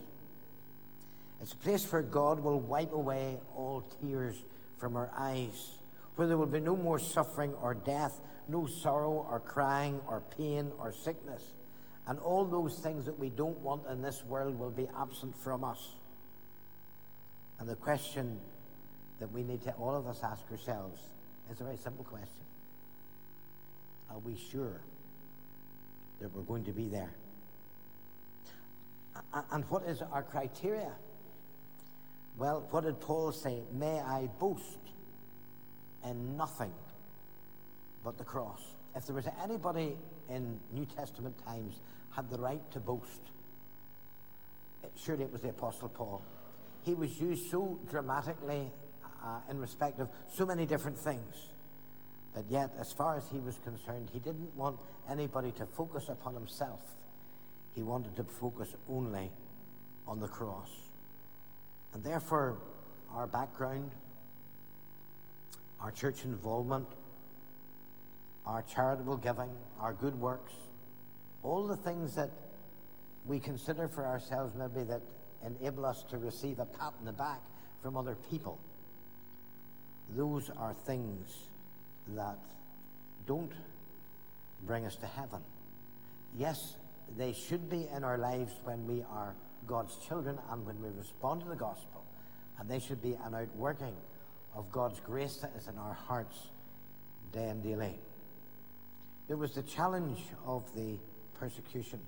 It's 1.42 1.52
a 1.52 1.56
place 1.56 1.90
where 1.90 2.02
God 2.02 2.40
will 2.40 2.60
wipe 2.60 2.92
away 2.92 3.38
all 3.54 3.84
tears 4.00 4.36
from 4.78 4.96
our 4.96 5.10
eyes, 5.16 5.78
where 6.16 6.28
there 6.28 6.36
will 6.36 6.46
be 6.46 6.60
no 6.60 6.76
more 6.76 6.98
suffering 6.98 7.54
or 7.62 7.74
death, 7.74 8.20
no 8.48 8.66
sorrow 8.66 9.26
or 9.30 9.40
crying 9.40 10.00
or 10.06 10.22
pain 10.36 10.70
or 10.78 10.92
sickness. 10.92 11.42
And 12.06 12.18
all 12.20 12.44
those 12.44 12.78
things 12.78 13.04
that 13.06 13.18
we 13.18 13.30
don't 13.30 13.58
want 13.60 13.82
in 13.90 14.00
this 14.00 14.22
world 14.24 14.58
will 14.58 14.70
be 14.70 14.86
absent 14.98 15.36
from 15.42 15.64
us. 15.64 15.94
And 17.58 17.68
the 17.68 17.74
question 17.74 18.38
that 19.18 19.32
we 19.32 19.42
need 19.42 19.62
to 19.62 19.72
all 19.72 19.96
of 19.96 20.06
us 20.06 20.20
ask 20.22 20.42
ourselves 20.50 21.00
is 21.50 21.60
a 21.60 21.64
very 21.64 21.76
simple 21.76 22.04
question. 22.04 22.30
Are 24.10 24.18
we 24.18 24.36
sure 24.52 24.80
that 26.20 26.34
we're 26.34 26.42
going 26.42 26.64
to 26.64 26.72
be 26.72 26.88
there? 26.88 27.12
And 29.50 29.64
what 29.68 29.84
is 29.84 30.02
our 30.02 30.22
criteria? 30.22 30.92
Well, 32.38 32.66
what 32.70 32.84
did 32.84 33.00
Paul 33.00 33.32
say? 33.32 33.62
May 33.72 33.98
I 34.00 34.28
boast 34.38 34.78
in 36.04 36.36
nothing 36.36 36.72
but 38.04 38.18
the 38.18 38.24
cross. 38.24 38.60
If 38.94 39.06
there 39.06 39.14
was 39.14 39.26
anybody 39.42 39.96
in 40.28 40.60
New 40.72 40.86
Testament 40.86 41.34
times 41.44 41.80
had 42.10 42.30
the 42.30 42.38
right 42.38 42.60
to 42.72 42.80
boast, 42.80 43.20
surely 44.96 45.24
it 45.24 45.32
was 45.32 45.40
the 45.40 45.48
Apostle 45.48 45.88
Paul. 45.88 46.22
He 46.82 46.94
was 46.94 47.18
used 47.20 47.50
so 47.50 47.78
dramatically 47.90 48.70
uh, 49.24 49.40
in 49.50 49.58
respect 49.58 49.98
of 49.98 50.08
so 50.32 50.46
many 50.46 50.66
different 50.66 50.98
things. 50.98 51.48
But 52.34 52.44
yet, 52.50 52.70
as 52.78 52.92
far 52.92 53.16
as 53.16 53.24
he 53.32 53.38
was 53.38 53.58
concerned, 53.64 54.10
he 54.12 54.18
didn't 54.18 54.54
want 54.54 54.78
anybody 55.10 55.52
to 55.52 55.66
focus 55.66 56.08
upon 56.10 56.34
himself. 56.34 56.80
He 57.74 57.82
wanted 57.82 58.14
to 58.16 58.24
focus 58.24 58.68
only 58.88 59.30
on 60.06 60.20
the 60.20 60.28
cross. 60.28 60.68
And 61.96 62.04
therefore, 62.04 62.58
our 63.10 63.26
background, 63.26 63.90
our 65.80 65.90
church 65.90 66.24
involvement, 66.26 66.86
our 68.44 68.60
charitable 68.60 69.16
giving, 69.16 69.48
our 69.80 69.94
good 69.94 70.14
works, 70.20 70.52
all 71.42 71.66
the 71.66 71.76
things 71.78 72.14
that 72.16 72.28
we 73.24 73.40
consider 73.40 73.88
for 73.88 74.04
ourselves 74.04 74.54
maybe 74.58 74.84
that 74.84 75.00
enable 75.46 75.86
us 75.86 76.04
to 76.10 76.18
receive 76.18 76.58
a 76.58 76.66
pat 76.66 76.92
on 76.98 77.06
the 77.06 77.14
back 77.14 77.40
from 77.82 77.96
other 77.96 78.18
people, 78.30 78.58
those 80.14 80.50
are 80.58 80.74
things 80.74 81.48
that 82.08 82.36
don't 83.26 83.52
bring 84.66 84.84
us 84.84 84.96
to 84.96 85.06
heaven. 85.06 85.40
Yes, 86.36 86.58
they 87.16 87.32
should 87.32 87.70
be 87.70 87.86
in 87.96 88.04
our 88.04 88.18
lives 88.18 88.52
when 88.64 88.86
we 88.86 89.02
are 89.10 89.34
God's 89.66 89.96
children 89.96 90.38
and 90.50 90.64
when 90.66 90.80
we 90.82 90.88
respond 90.96 91.42
to 91.42 91.48
the 91.48 91.56
gospel. 91.56 92.04
And 92.58 92.68
they 92.68 92.78
should 92.78 93.02
be 93.02 93.16
an 93.24 93.34
outworking 93.34 93.94
of 94.54 94.70
God's 94.72 95.00
grace 95.00 95.36
that 95.36 95.52
is 95.58 95.68
in 95.68 95.76
our 95.78 95.92
hearts 95.92 96.48
day 97.32 97.48
and 97.48 97.62
daily. 97.62 97.98
There 99.28 99.36
was 99.36 99.52
the 99.52 99.62
challenge 99.62 100.20
of 100.46 100.62
the 100.74 100.96
persecution. 101.38 102.00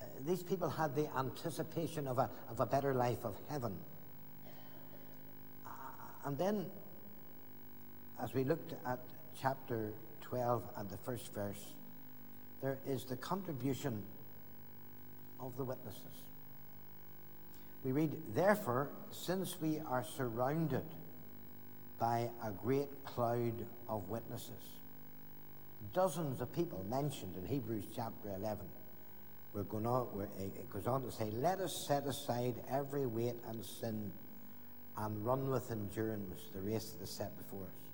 Uh, 0.00 0.04
these 0.26 0.42
people 0.42 0.68
had 0.68 0.94
the 0.94 1.08
anticipation 1.16 2.06
of 2.06 2.18
a, 2.18 2.30
of 2.50 2.60
a 2.60 2.66
better 2.66 2.94
life 2.94 3.24
of 3.24 3.34
heaven. 3.48 3.74
Uh, 5.66 5.70
and 6.26 6.38
then, 6.38 6.66
as 8.22 8.34
we 8.34 8.44
looked 8.44 8.74
at 8.86 9.00
chapter 9.40 9.92
12 10.22 10.62
and 10.76 10.90
the 10.90 10.98
first 10.98 11.32
verse, 11.34 11.72
there 12.62 12.78
is 12.86 13.04
the 13.04 13.16
contribution 13.16 14.02
of 15.46 15.56
the 15.56 15.64
witnesses. 15.64 16.00
We 17.84 17.92
read, 17.92 18.16
Therefore, 18.34 18.90
since 19.10 19.60
we 19.60 19.80
are 19.88 20.04
surrounded 20.16 20.84
by 21.98 22.30
a 22.42 22.50
great 22.50 22.88
cloud 23.04 23.66
of 23.88 24.08
witnesses, 24.08 24.62
dozens 25.92 26.40
of 26.40 26.52
people 26.54 26.84
mentioned 26.88 27.36
in 27.36 27.46
Hebrews 27.46 27.84
chapter 27.94 28.30
11. 28.36 28.64
We're 29.52 29.62
going 29.64 29.86
on, 29.86 30.08
we're, 30.14 30.24
eh, 30.24 30.46
it 30.56 30.70
goes 30.70 30.86
on 30.86 31.02
to 31.02 31.12
say, 31.12 31.30
Let 31.30 31.60
us 31.60 31.84
set 31.86 32.04
aside 32.06 32.54
every 32.70 33.06
weight 33.06 33.36
and 33.48 33.64
sin 33.64 34.10
and 34.96 35.24
run 35.24 35.48
with 35.48 35.70
endurance 35.70 36.40
the 36.54 36.60
race 36.60 36.90
that 36.90 37.04
is 37.04 37.10
set 37.10 37.36
before 37.36 37.62
us. 37.62 37.84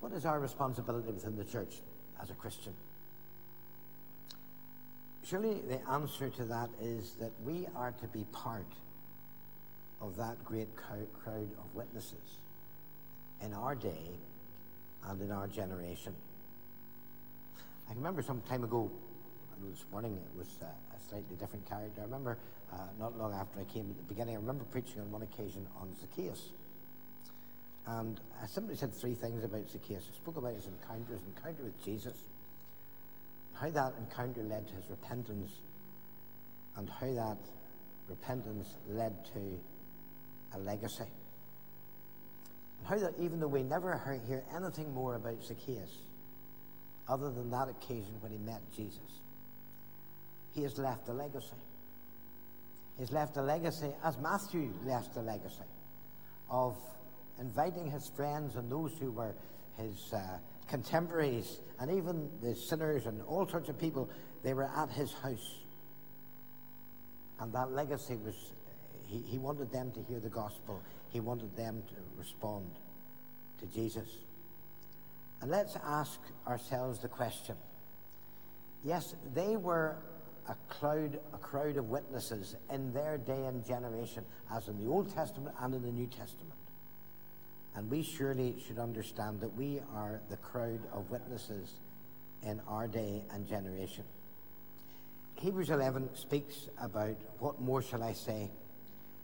What 0.00 0.12
is 0.12 0.26
our 0.26 0.40
responsibility 0.40 1.12
within 1.12 1.36
the 1.36 1.44
church 1.44 1.76
as 2.20 2.30
a 2.30 2.34
Christian? 2.34 2.74
Surely 5.24 5.60
the 5.68 5.80
answer 5.88 6.28
to 6.30 6.44
that 6.44 6.68
is 6.80 7.12
that 7.20 7.30
we 7.44 7.66
are 7.76 7.92
to 7.92 8.06
be 8.08 8.24
part 8.32 8.66
of 10.00 10.16
that 10.16 10.44
great 10.44 10.68
crowd 10.76 11.48
of 11.58 11.74
witnesses 11.74 12.38
in 13.40 13.52
our 13.54 13.74
day 13.74 14.18
and 15.08 15.20
in 15.22 15.30
our 15.30 15.46
generation. 15.46 16.12
I 17.88 17.94
remember 17.94 18.20
some 18.22 18.40
time 18.42 18.64
ago, 18.64 18.90
this 19.70 19.84
morning 19.92 20.14
it 20.16 20.36
was 20.36 20.48
uh, 20.60 20.66
a 20.66 21.08
slightly 21.08 21.36
different 21.36 21.68
character. 21.68 22.00
I 22.00 22.04
remember 22.04 22.36
uh, 22.72 22.76
not 22.98 23.16
long 23.16 23.32
after 23.32 23.60
I 23.60 23.64
came 23.64 23.90
at 23.90 23.96
the 23.96 24.02
beginning, 24.02 24.34
I 24.34 24.40
remember 24.40 24.64
preaching 24.64 25.00
on 25.00 25.10
one 25.12 25.22
occasion 25.22 25.66
on 25.80 25.94
Zacchaeus. 26.00 26.50
And 27.86 28.20
I 28.42 28.46
simply 28.46 28.74
said 28.74 28.92
three 28.92 29.14
things 29.14 29.44
about 29.44 29.68
Zacchaeus. 29.70 30.04
I 30.10 30.16
spoke 30.16 30.36
about 30.36 30.54
his 30.54 30.66
encounter, 30.66 31.12
his 31.12 31.22
encounter 31.36 31.62
with 31.62 31.84
Jesus, 31.84 32.24
how 33.54 33.70
that 33.70 33.94
encounter 33.98 34.42
led 34.42 34.66
to 34.68 34.74
his 34.74 34.88
repentance, 34.90 35.60
and 36.76 36.88
how 36.88 37.12
that 37.12 37.38
repentance 38.08 38.76
led 38.88 39.12
to 39.34 39.60
a 40.54 40.58
legacy. 40.58 41.04
And 42.78 42.86
how 42.86 42.98
that 42.98 43.14
even 43.20 43.40
though 43.40 43.48
we 43.48 43.62
never 43.62 44.20
hear 44.26 44.42
anything 44.54 44.92
more 44.92 45.14
about 45.14 45.42
Zacchaeus, 45.44 45.98
other 47.08 47.30
than 47.30 47.50
that 47.50 47.68
occasion 47.68 48.14
when 48.20 48.32
he 48.32 48.38
met 48.38 48.60
Jesus, 48.74 49.20
he 50.54 50.62
has 50.62 50.78
left 50.78 51.08
a 51.08 51.12
legacy. 51.12 51.56
He's 52.98 53.10
left 53.10 53.36
a 53.36 53.42
legacy, 53.42 53.90
as 54.04 54.18
Matthew 54.18 54.72
left 54.84 55.16
a 55.16 55.20
legacy, 55.20 55.64
of 56.50 56.76
inviting 57.40 57.90
his 57.90 58.10
friends 58.14 58.56
and 58.56 58.70
those 58.70 58.92
who 59.00 59.10
were 59.10 59.34
his 59.78 60.12
uh, 60.12 60.38
contemporaries 60.68 61.60
and 61.78 61.90
even 61.90 62.30
the 62.42 62.54
sinners 62.54 63.06
and 63.06 63.20
all 63.22 63.46
sorts 63.48 63.68
of 63.68 63.78
people, 63.78 64.08
they 64.42 64.54
were 64.54 64.70
at 64.76 64.90
his 64.90 65.12
house. 65.12 65.58
And 67.40 67.52
that 67.54 67.72
legacy 67.72 68.16
was, 68.16 68.34
he, 69.02 69.22
he 69.26 69.38
wanted 69.38 69.72
them 69.72 69.90
to 69.92 70.02
hear 70.02 70.20
the 70.20 70.28
gospel. 70.28 70.80
He 71.10 71.20
wanted 71.20 71.56
them 71.56 71.82
to 71.88 71.94
respond 72.16 72.70
to 73.60 73.66
Jesus. 73.66 74.08
And 75.40 75.50
let's 75.50 75.76
ask 75.84 76.20
ourselves 76.46 77.00
the 77.00 77.08
question. 77.08 77.56
Yes, 78.84 79.14
they 79.34 79.56
were 79.56 79.96
a 80.48 80.54
cloud, 80.68 81.18
a 81.32 81.38
crowd 81.38 81.76
of 81.76 81.88
witnesses 81.88 82.56
in 82.72 82.92
their 82.92 83.18
day 83.18 83.46
and 83.46 83.64
generation, 83.64 84.24
as 84.54 84.68
in 84.68 84.78
the 84.78 84.90
Old 84.90 85.12
Testament 85.14 85.54
and 85.60 85.74
in 85.74 85.82
the 85.82 85.90
New 85.90 86.06
Testament. 86.06 86.58
And 87.74 87.90
we 87.90 88.02
surely 88.02 88.54
should 88.66 88.78
understand 88.78 89.40
that 89.40 89.56
we 89.56 89.80
are 89.94 90.20
the 90.28 90.36
crowd 90.36 90.80
of 90.92 91.10
witnesses 91.10 91.70
in 92.42 92.60
our 92.68 92.86
day 92.86 93.22
and 93.32 93.46
generation. 93.46 94.04
Hebrews 95.36 95.70
11 95.70 96.14
speaks 96.14 96.68
about 96.80 97.16
what 97.38 97.60
more 97.60 97.82
shall 97.82 98.02
I 98.02 98.12
say? 98.12 98.50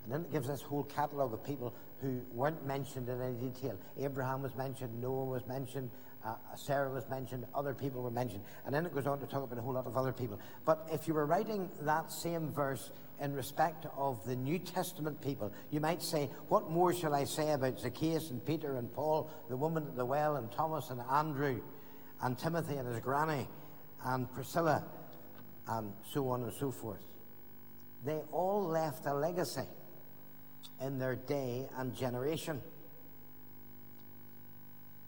And 0.05 0.13
then 0.13 0.21
it 0.23 0.33
gives 0.33 0.49
us 0.49 0.63
whole 0.63 0.85
catalogue 0.85 1.35
of 1.35 1.45
people 1.45 1.75
who 2.01 2.21
weren't 2.33 2.67
mentioned 2.67 3.09
in 3.09 3.21
any 3.21 3.35
detail. 3.35 3.79
Abraham 3.99 4.43
was 4.43 4.55
mentioned, 4.55 5.01
Noah 5.01 5.27
was 5.27 5.47
mentioned, 5.47 5.91
uh, 6.25 6.35
Sarah 6.57 6.91
was 6.91 7.09
mentioned, 7.09 7.47
other 7.55 7.75
people 7.75 8.03
were 8.03 8.11
mentioned. 8.11 8.43
And 8.67 8.75
then 8.75 8.85
it 8.85 8.95
goes 8.95 9.07
on 9.07 9.21
to 9.21 9.27
talk 9.27 9.45
about 9.45 9.59
a 9.59 9.63
whole 9.63 9.73
lot 9.73 9.87
of 9.87 9.97
other 9.97 10.13
people. 10.13 10.39
But 10.65 10.89
if 10.93 11.07
you 11.07 11.15
were 11.15 11.27
writing 11.27 11.71
that 11.83 12.11
same 12.11 12.53
verse 12.53 12.91
in 13.21 13.35
respect 13.35 13.87
of 13.97 14.25
the 14.27 14.37
New 14.37 14.59
Testament 14.59 15.21
people, 15.21 15.53
you 15.71 15.81
might 15.81 16.03
say, 16.03 16.29
What 16.49 16.71
more 16.71 16.93
shall 16.93 17.15
I 17.15 17.25
say 17.25 17.53
about 17.53 17.81
Zacchaeus 17.81 18.31
and 18.31 18.45
Peter 18.45 18.77
and 18.77 18.93
Paul, 18.93 19.31
the 19.49 19.57
woman 19.57 19.85
at 19.87 19.97
the 19.97 20.05
well, 20.05 20.37
and 20.37 20.51
Thomas 20.51 20.91
and 20.91 21.01
Andrew, 21.11 21.61
and 22.23 22.39
Timothy 22.39 22.75
and 22.75 22.89
his 22.89 23.01
granny, 23.01 23.47
and 24.05 24.33
Priscilla, 24.33 24.85
and 25.69 25.93
so 26.13 26.29
on 26.31 26.43
and 26.43 26.53
so 26.53 26.71
forth? 26.71 27.03
They 28.05 28.21
all 28.33 28.65
left 28.65 29.07
a 29.07 29.15
legacy 29.15 29.67
in 30.81 30.99
their 30.99 31.17
day 31.17 31.67
and 31.77 31.95
generation. 31.97 32.61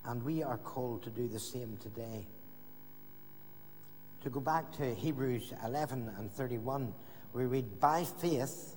And 0.04 0.22
we 0.22 0.42
are 0.42 0.58
called 0.58 1.02
to 1.04 1.10
do 1.10 1.28
the 1.28 1.40
same 1.40 1.76
today. 1.80 2.26
To 4.22 4.30
go 4.30 4.40
back 4.40 4.72
to 4.78 4.94
Hebrews 4.94 5.52
11 5.64 6.10
and 6.18 6.32
31, 6.32 6.92
we 7.32 7.46
read, 7.46 7.80
By 7.80 8.04
faith, 8.04 8.76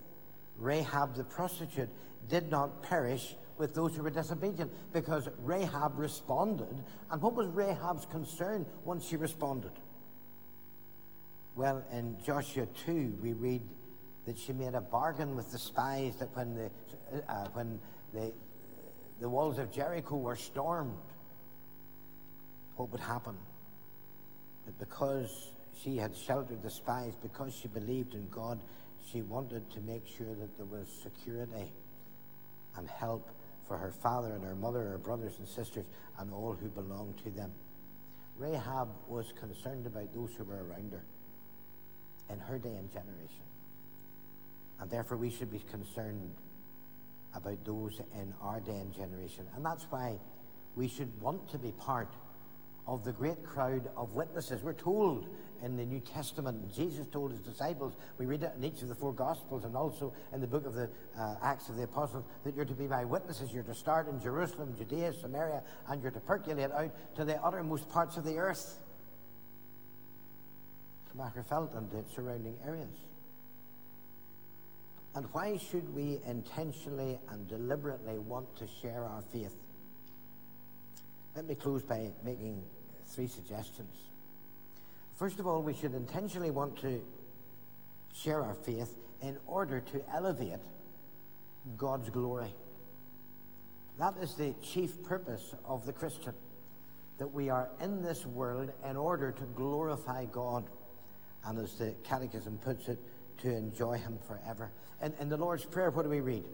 Rahab 0.58 1.16
the 1.16 1.24
prostitute 1.24 1.90
did 2.30 2.50
not 2.50 2.84
perish 2.84 3.36
with 3.58 3.74
those 3.74 3.96
who 3.96 4.04
were 4.04 4.10
disobedient 4.10 4.72
because 4.94 5.30
Rahab 5.40 5.98
responded. 5.98 6.84
And 7.12 7.22
what 7.22 7.36
was 7.36 7.48
Rahab's 7.48 8.06
concern 8.06 8.66
once 8.84 9.06
she 9.06 9.16
responded? 9.16 9.72
Well, 11.56 11.84
in 11.92 12.18
Joshua 12.26 12.68
2, 12.86 13.20
we 13.22 13.34
read 13.34 13.62
that 14.26 14.38
she 14.38 14.54
made 14.54 14.74
a 14.74 14.82
bargain 14.82 15.36
with 15.36 15.52
the 15.52 15.60
spies 15.60 16.16
that 16.18 16.36
when 16.36 16.56
the, 16.56 16.72
uh, 17.30 17.48
when 17.54 17.80
the, 18.14 18.34
the 19.20 19.30
walls 19.30 19.58
of 19.58 19.72
Jericho 19.72 20.18
were 20.18 20.36
stormed, 20.36 20.98
what 22.76 22.92
would 22.92 23.02
happen. 23.02 23.38
But 24.66 24.78
because 24.80 25.52
she 25.82 25.98
had 25.98 26.16
sheltered 26.16 26.62
the 26.64 26.70
spies, 26.70 27.14
because 27.22 27.54
she 27.54 27.68
believed 27.68 28.14
in 28.14 28.28
God, 28.30 28.60
she 29.12 29.22
wanted 29.22 29.70
to 29.72 29.82
make 29.82 30.08
sure 30.08 30.34
that 30.36 30.58
there 30.58 30.66
was 30.66 30.88
security 31.02 31.72
and 32.78 32.90
help 32.90 33.30
for 33.68 33.78
her 33.78 33.92
father 33.92 34.34
and 34.34 34.44
her 34.44 34.56
mother, 34.56 34.84
her 34.84 34.98
brothers 34.98 35.34
and 35.40 35.48
sisters, 35.48 35.86
and 36.20 36.34
all 36.34 36.54
who 36.54 36.68
belonged 36.70 37.18
to 37.24 37.30
them. 37.30 37.52
Rahab 38.38 38.90
was 39.08 39.32
concerned 39.40 39.86
about 39.86 40.14
those 40.14 40.32
who 40.38 40.44
were 40.44 40.66
around 40.66 40.92
her 40.92 41.04
in 42.30 42.40
her 42.40 42.58
day 42.58 42.76
and 42.76 42.92
generation. 42.92 43.44
And 44.80 44.90
therefore, 44.90 45.18
we 45.18 45.30
should 45.30 45.52
be 45.52 45.60
concerned 45.72 46.34
about 47.36 47.64
those 47.66 48.00
in 48.14 48.34
our 48.42 48.60
day 48.60 48.78
and 48.78 48.94
generation. 48.94 49.46
And 49.56 49.66
that's 49.66 49.86
why 49.90 50.20
we 50.76 50.88
should 50.88 51.22
want 51.22 51.50
to 51.52 51.58
be 51.58 51.72
part 51.72 52.10
of 52.86 53.04
the 53.06 53.14
great 53.14 53.44
crowd 53.46 53.90
of 53.96 54.14
witnesses. 54.14 54.62
We're 54.62 54.74
told 54.74 55.28
in 55.64 55.78
the 55.78 55.86
New 55.86 56.02
Testament, 56.02 56.74
Jesus 56.76 57.08
told 57.08 57.32
his 57.32 57.40
disciples, 57.40 57.94
we 58.18 58.26
read 58.26 58.44
it 58.44 58.52
in 58.58 58.64
each 58.66 58.82
of 58.82 58.90
the 58.90 58.96
four 58.96 59.14
Gospels 59.14 59.64
and 59.64 59.76
also 59.78 60.14
in 60.34 60.42
the 60.42 60.48
book 60.48 60.66
of 60.66 60.74
the 60.74 60.90
uh, 61.18 61.36
Acts 61.42 61.70
of 61.70 61.78
the 61.78 61.84
Apostles, 61.84 62.26
that 62.44 62.54
you're 62.56 62.66
to 62.66 62.74
be 62.74 62.88
my 62.88 63.06
witnesses. 63.06 63.54
You're 63.54 63.64
to 63.64 63.76
start 63.76 64.10
in 64.10 64.22
Jerusalem, 64.22 64.76
Judea, 64.78 65.14
Samaria, 65.14 65.64
and 65.88 66.02
you're 66.02 66.12
to 66.12 66.20
percolate 66.20 66.72
out 66.72 66.92
to 67.16 67.24
the 67.24 67.42
uttermost 67.42 67.88
parts 67.90 68.18
of 68.18 68.26
the 68.26 68.38
earth, 68.38 68.78
to 71.12 71.18
Magherafelt 71.18 71.78
and 71.78 71.90
the 71.90 72.04
surrounding 72.14 72.58
areas. 72.66 72.98
And 75.16 75.28
why 75.32 75.58
should 75.58 75.94
we 75.94 76.20
intentionally 76.26 77.20
and 77.30 77.48
deliberately 77.48 78.18
want 78.18 78.56
to 78.58 78.68
share 78.82 79.04
our 79.06 79.22
faith? 79.22 79.56
Let 81.36 81.46
me 81.46 81.56
close 81.56 81.84
by 81.84 82.12
making 82.24 82.64
three 83.08 83.28
suggestions. 83.28 83.96
First 85.16 85.40
of 85.40 85.46
all, 85.46 85.62
we 85.62 85.74
should 85.74 85.94
intentionally 85.94 86.52
want 86.52 86.80
to 86.82 87.02
share 88.14 88.42
our 88.42 88.56
faith 88.56 88.96
in 89.22 89.38
order 89.46 89.80
to 89.80 90.02
elevate 90.14 90.60
God's 91.78 92.10
glory. 92.10 92.54
That 94.00 94.16
is 94.22 94.34
the 94.36 94.56
chief 94.62 95.04
purpose 95.04 95.54
of 95.66 95.86
the 95.86 95.94
Christian, 95.94 96.34
that 97.20 97.32
we 97.32 97.50
are 97.50 97.70
in 97.82 98.02
this 98.02 98.26
world 98.26 98.72
in 98.90 98.98
order 98.98 99.32
to 99.32 99.44
glorify 99.56 100.26
God, 100.26 100.66
and 101.46 101.60
as 101.60 101.76
the 101.76 101.94
Catechism 102.04 102.58
puts 102.58 102.88
it, 102.88 103.00
to 103.40 103.56
enjoy 103.56 103.98
Him 103.98 104.18
forever. 104.28 104.72
And 105.02 105.14
in 105.20 105.30
the 105.30 105.38
Lord's 105.38 105.66
Prayer, 105.66 105.90
what 105.90 106.04
do 106.04 106.10
we 106.10 106.22
read? 106.22 106.46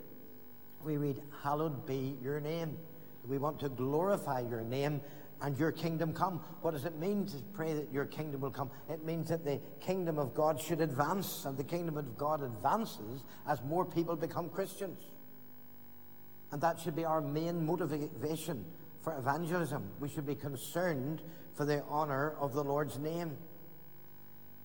We 0.83 0.97
read, 0.97 1.21
Hallowed 1.43 1.85
be 1.85 2.17
your 2.21 2.39
name. 2.39 2.77
We 3.27 3.37
want 3.37 3.59
to 3.59 3.69
glorify 3.69 4.41
your 4.41 4.61
name 4.61 5.01
and 5.41 5.57
your 5.57 5.71
kingdom 5.71 6.13
come. 6.13 6.41
What 6.61 6.71
does 6.71 6.85
it 6.85 6.97
mean 6.97 7.25
to 7.27 7.37
pray 7.53 7.73
that 7.73 7.91
your 7.91 8.05
kingdom 8.05 8.41
will 8.41 8.51
come? 8.51 8.69
It 8.89 9.05
means 9.05 9.29
that 9.29 9.45
the 9.45 9.59
kingdom 9.79 10.17
of 10.17 10.33
God 10.33 10.59
should 10.59 10.81
advance, 10.81 11.45
and 11.45 11.57
the 11.57 11.63
kingdom 11.63 11.97
of 11.97 12.17
God 12.17 12.41
advances 12.41 13.23
as 13.47 13.61
more 13.63 13.85
people 13.85 14.15
become 14.15 14.49
Christians. 14.49 15.01
And 16.51 16.61
that 16.61 16.79
should 16.79 16.95
be 16.95 17.05
our 17.05 17.21
main 17.21 17.65
motivation 17.65 18.65
for 19.01 19.17
evangelism. 19.17 19.89
We 19.99 20.09
should 20.09 20.25
be 20.25 20.35
concerned 20.35 21.21
for 21.53 21.65
the 21.65 21.83
honor 21.87 22.35
of 22.39 22.53
the 22.53 22.63
Lord's 22.63 22.97
name. 22.97 23.37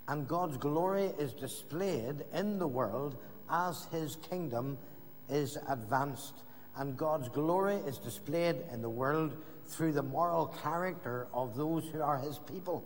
And 0.09 0.29
God's 0.29 0.57
glory 0.57 1.13
is 1.19 1.33
displayed 1.33 2.25
in 2.33 2.59
the 2.59 2.67
world 2.67 3.17
as 3.51 3.87
his 3.91 4.17
kingdom 4.17 4.79
is 5.31 5.57
advanced. 5.69 6.35
And 6.77 6.97
God's 6.97 7.29
glory 7.29 7.77
is 7.77 7.99
displayed 7.99 8.57
in 8.73 8.83
the 8.83 8.91
world 8.91 9.37
through 9.67 9.93
the 9.93 10.03
moral 10.03 10.47
character 10.63 11.27
of 11.33 11.57
those 11.57 11.89
who 11.89 12.03
are 12.03 12.19
his 12.19 12.39
people 12.39 12.85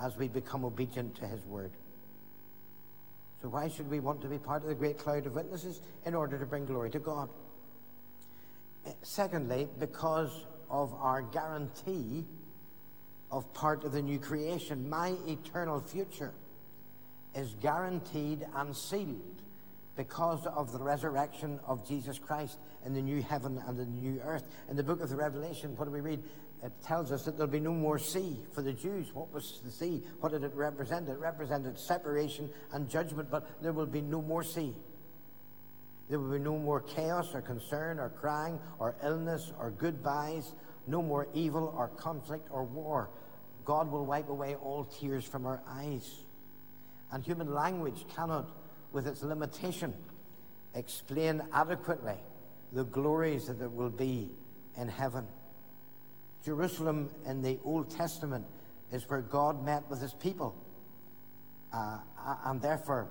as 0.00 0.16
we 0.16 0.28
become 0.28 0.64
obedient 0.64 1.16
to 1.16 1.26
his 1.26 1.44
word. 1.46 1.72
So, 3.42 3.48
why 3.48 3.68
should 3.68 3.90
we 3.90 4.00
want 4.00 4.20
to 4.22 4.28
be 4.28 4.38
part 4.38 4.62
of 4.62 4.68
the 4.68 4.74
great 4.74 4.98
cloud 4.98 5.26
of 5.26 5.34
witnesses? 5.34 5.80
In 6.04 6.14
order 6.14 6.38
to 6.38 6.46
bring 6.46 6.66
glory 6.66 6.90
to 6.90 6.98
God. 6.98 7.28
Eh, 8.86 8.92
secondly, 9.02 9.68
because 9.78 10.46
of 10.70 10.92
our 10.94 11.22
guarantee 11.22 12.24
of 13.30 13.52
part 13.54 13.84
of 13.84 13.92
the 13.92 14.02
new 14.02 14.18
creation. 14.18 14.88
My 14.88 15.14
eternal 15.26 15.80
future 15.80 16.32
is 17.34 17.54
guaranteed 17.60 18.46
and 18.54 18.76
sealed 18.76 19.42
because 19.96 20.46
of 20.46 20.72
the 20.72 20.78
resurrection 20.78 21.58
of 21.66 21.86
Jesus 21.86 22.18
Christ 22.18 22.58
in 22.86 22.94
the 22.94 23.02
new 23.02 23.20
heaven 23.20 23.62
and 23.66 23.76
the 23.76 23.84
new 23.84 24.20
earth. 24.24 24.44
In 24.70 24.76
the 24.76 24.82
book 24.82 25.00
of 25.00 25.08
the 25.08 25.16
Revelation, 25.16 25.76
what 25.76 25.86
do 25.86 25.90
we 25.90 26.00
read? 26.00 26.22
It 26.62 26.72
tells 26.84 27.12
us 27.12 27.24
that 27.24 27.36
there'll 27.36 27.50
be 27.50 27.60
no 27.60 27.72
more 27.72 27.98
sea 27.98 28.36
for 28.52 28.62
the 28.62 28.72
Jews. 28.72 29.14
What 29.14 29.32
was 29.32 29.60
the 29.64 29.70
sea? 29.70 30.02
What 30.20 30.32
did 30.32 30.42
it 30.42 30.52
represent? 30.54 31.08
It 31.08 31.18
represented 31.18 31.78
separation 31.78 32.50
and 32.72 32.88
judgment, 32.88 33.30
but 33.30 33.62
there 33.62 33.72
will 33.72 33.86
be 33.86 34.00
no 34.00 34.22
more 34.22 34.42
sea. 34.42 34.74
There 36.08 36.18
will 36.18 36.32
be 36.32 36.38
no 36.38 36.58
more 36.58 36.80
chaos 36.80 37.34
or 37.34 37.42
concern 37.42 37.98
or 37.98 38.08
crying 38.08 38.58
or 38.78 38.96
illness 39.04 39.52
or 39.58 39.70
goodbyes, 39.70 40.52
no 40.88 41.02
more 41.02 41.28
evil 41.34 41.74
or 41.76 41.88
conflict 41.88 42.48
or 42.50 42.64
war. 42.64 43.10
God 43.64 43.90
will 43.90 44.06
wipe 44.06 44.28
away 44.28 44.54
all 44.56 44.84
tears 44.84 45.24
from 45.24 45.46
our 45.46 45.60
eyes. 45.68 46.24
And 47.12 47.22
human 47.22 47.52
language 47.52 48.04
cannot 48.14 48.50
with 48.92 49.06
its 49.06 49.22
limitation, 49.22 49.94
explain 50.74 51.42
adequately 51.52 52.16
the 52.72 52.84
glories 52.84 53.46
that 53.46 53.58
there 53.58 53.68
will 53.68 53.90
be 53.90 54.30
in 54.76 54.88
heaven. 54.88 55.26
Jerusalem 56.44 57.10
in 57.26 57.42
the 57.42 57.58
Old 57.64 57.90
Testament 57.90 58.46
is 58.92 59.08
where 59.08 59.20
God 59.20 59.64
met 59.64 59.88
with 59.90 60.00
his 60.00 60.14
people. 60.14 60.54
Uh, 61.72 61.98
and 62.46 62.62
therefore, 62.62 63.08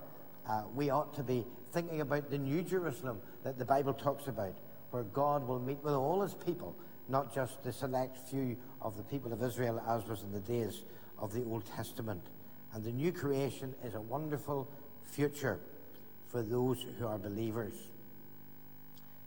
uh, 0.49 0.63
we 0.73 0.89
ought 0.89 1.13
to 1.15 1.23
be 1.23 1.45
thinking 1.71 2.01
about 2.01 2.31
the 2.31 2.37
New 2.37 2.63
Jerusalem 2.63 3.19
that 3.43 3.59
the 3.59 3.65
Bible 3.65 3.93
talks 3.93 4.27
about, 4.27 4.55
where 4.91 5.03
God 5.03 5.47
will 5.47 5.59
meet 5.59 5.83
with 5.83 5.93
all 5.93 6.21
his 6.21 6.33
people, 6.33 6.75
not 7.09 7.33
just 7.33 7.63
the 7.63 7.71
select 7.71 8.17
few 8.29 8.57
of 8.81 8.97
the 8.97 9.03
people 9.03 9.33
of 9.33 9.41
Israel, 9.41 9.81
as 9.87 10.07
was 10.07 10.23
in 10.23 10.31
the 10.31 10.39
days 10.39 10.83
of 11.17 11.33
the 11.33 11.43
Old 11.43 11.65
Testament. 11.65 12.21
And 12.73 12.83
the 12.83 12.91
new 12.91 13.11
creation 13.11 13.75
is 13.83 13.95
a 13.95 14.01
wonderful 14.01 14.67
future 15.03 15.59
for 16.29 16.41
those 16.41 16.85
who 16.99 17.07
are 17.07 17.17
believers. 17.17 17.73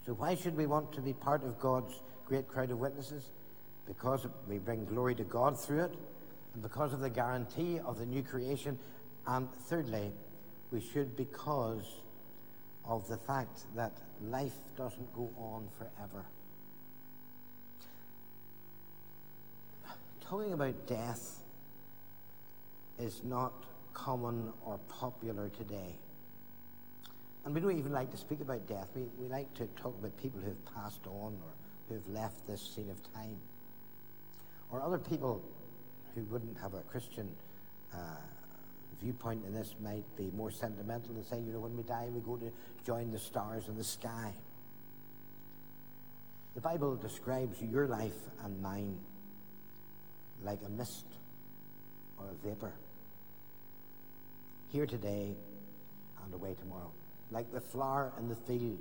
So, 0.06 0.14
why 0.14 0.34
should 0.34 0.56
we 0.56 0.66
want 0.66 0.92
to 0.92 1.00
be 1.00 1.12
part 1.12 1.44
of 1.44 1.58
God's 1.58 1.94
great 2.26 2.48
crowd 2.48 2.70
of 2.70 2.78
witnesses? 2.78 3.30
Because 3.86 4.26
we 4.48 4.58
bring 4.58 4.84
glory 4.84 5.14
to 5.16 5.24
God 5.24 5.58
through 5.58 5.84
it, 5.84 5.94
and 6.54 6.62
because 6.62 6.92
of 6.92 7.00
the 7.00 7.10
guarantee 7.10 7.78
of 7.80 7.98
the 7.98 8.06
new 8.06 8.22
creation. 8.22 8.78
And 9.26 9.52
thirdly, 9.68 10.12
we 10.70 10.80
should 10.80 11.16
because 11.16 11.86
of 12.84 13.06
the 13.08 13.16
fact 13.16 13.60
that 13.76 13.92
life 14.22 14.56
doesn't 14.76 15.12
go 15.14 15.30
on 15.36 15.68
forever. 15.78 16.24
Talking 20.30 20.52
about 20.52 20.86
death 20.86 21.40
is 23.00 23.22
not 23.24 23.52
common 23.94 24.52
or 24.64 24.78
popular 24.88 25.48
today. 25.48 25.96
And 27.44 27.52
we 27.52 27.60
don't 27.60 27.76
even 27.76 27.90
like 27.90 28.12
to 28.12 28.16
speak 28.16 28.40
about 28.40 28.68
death. 28.68 28.86
We, 28.94 29.02
we 29.18 29.26
like 29.26 29.52
to 29.54 29.66
talk 29.82 29.92
about 29.98 30.16
people 30.22 30.38
who 30.38 30.50
have 30.50 30.64
passed 30.72 31.04
on 31.08 31.36
or 31.42 31.50
who 31.88 31.94
have 31.94 32.08
left 32.10 32.46
this 32.46 32.60
scene 32.60 32.88
of 32.90 33.12
time. 33.12 33.38
Or 34.70 34.80
other 34.80 34.98
people 34.98 35.42
who 36.14 36.22
wouldn't 36.26 36.56
have 36.58 36.74
a 36.74 36.82
Christian 36.82 37.28
uh, 37.92 37.96
viewpoint 39.02 39.44
in 39.44 39.52
this 39.52 39.74
might 39.82 40.04
be 40.16 40.30
more 40.36 40.52
sentimental 40.52 41.16
and 41.16 41.26
say, 41.26 41.40
you 41.40 41.52
know, 41.52 41.58
when 41.58 41.76
we 41.76 41.82
die, 41.82 42.06
we 42.14 42.20
go 42.20 42.36
to 42.36 42.52
join 42.86 43.10
the 43.10 43.18
stars 43.18 43.66
in 43.66 43.76
the 43.76 43.82
sky. 43.82 44.30
The 46.54 46.60
Bible 46.60 46.94
describes 46.94 47.60
your 47.60 47.88
life 47.88 48.28
and 48.44 48.62
mine 48.62 48.96
like 50.44 50.58
a 50.64 50.68
mist 50.68 51.06
or 52.18 52.26
a 52.26 52.48
vapor. 52.48 52.72
Here 54.72 54.86
today 54.86 55.34
and 56.24 56.34
away 56.34 56.54
tomorrow. 56.58 56.90
Like 57.30 57.52
the 57.52 57.60
flower 57.60 58.12
in 58.18 58.28
the 58.28 58.36
field, 58.36 58.78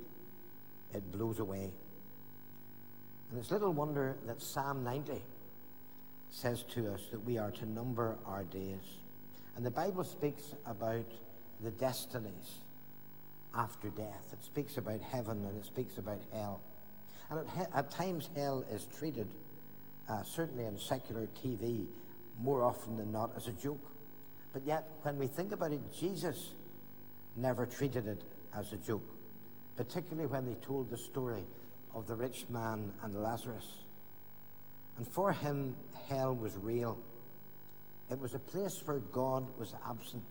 it 0.94 1.12
blows 1.12 1.38
away. 1.38 1.70
And 3.30 3.38
it's 3.38 3.50
little 3.50 3.72
wonder 3.72 4.16
that 4.26 4.42
Psalm 4.42 4.82
90 4.82 5.22
says 6.30 6.64
to 6.74 6.92
us 6.92 7.00
that 7.10 7.24
we 7.24 7.38
are 7.38 7.50
to 7.50 7.66
number 7.66 8.16
our 8.26 8.44
days. 8.44 8.98
And 9.56 9.64
the 9.64 9.70
Bible 9.70 10.04
speaks 10.04 10.54
about 10.66 11.06
the 11.62 11.70
destinies 11.70 12.58
after 13.54 13.88
death. 13.88 14.32
It 14.32 14.44
speaks 14.44 14.76
about 14.76 15.00
heaven 15.00 15.44
and 15.44 15.56
it 15.58 15.66
speaks 15.66 15.98
about 15.98 16.20
hell. 16.32 16.60
And 17.30 17.40
at, 17.40 17.70
at 17.74 17.90
times, 17.90 18.28
hell 18.34 18.64
is 18.72 18.86
treated, 18.98 19.28
uh, 20.10 20.22
certainly 20.24 20.66
on 20.66 20.76
secular 20.76 21.28
TV, 21.42 21.86
more 22.42 22.64
often 22.64 22.96
than 22.96 23.12
not 23.12 23.30
as 23.36 23.46
a 23.46 23.52
joke. 23.52 23.80
But 24.52 24.62
yet, 24.66 24.88
when 25.02 25.18
we 25.18 25.28
think 25.28 25.52
about 25.52 25.72
it, 25.72 25.80
Jesus 25.96 26.54
never 27.36 27.64
treated 27.64 28.06
it 28.08 28.22
as 28.56 28.72
a 28.72 28.76
joke, 28.76 29.08
particularly 29.76 30.26
when 30.26 30.46
they 30.46 30.54
told 30.66 30.90
the 30.90 30.98
story 30.98 31.44
of 31.94 32.08
the 32.08 32.16
rich 32.16 32.44
man 32.48 32.92
and 33.02 33.14
Lazarus. 33.22 33.66
And 34.96 35.06
for 35.06 35.32
him, 35.32 35.76
hell 36.08 36.34
was 36.34 36.56
real. 36.56 36.98
It 38.10 38.18
was 38.18 38.34
a 38.34 38.40
place 38.40 38.82
where 38.84 38.98
God 38.98 39.46
was 39.58 39.74
absent, 39.88 40.24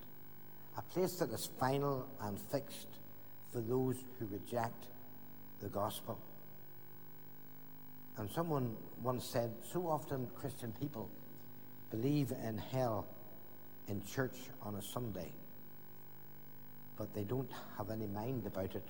a 0.78 0.82
place 0.82 1.18
that 1.20 1.30
is 1.30 1.50
final 1.58 2.06
and 2.22 2.38
fixed 2.52 2.88
for 3.54 3.62
those 3.62 3.96
who 4.20 4.26
reject 4.26 4.88
the 5.62 5.70
gospel. 5.70 6.20
And 8.20 8.30
someone 8.30 8.76
once 9.02 9.26
said, 9.26 9.52
so 9.74 9.88
often 9.88 10.28
Christian 10.40 10.74
people 10.80 11.10
believe 11.90 12.32
in 12.32 12.58
hell 12.58 13.08
in 13.88 14.04
church 14.06 14.38
on 14.62 14.76
a 14.76 14.82
Sunday 14.82 15.32
but 17.00 17.16
they 17.16 17.24
don't 17.24 17.50
have 17.78 17.90
any 17.90 18.06
mind 18.06 18.46
about 18.46 18.76
it 18.76 18.84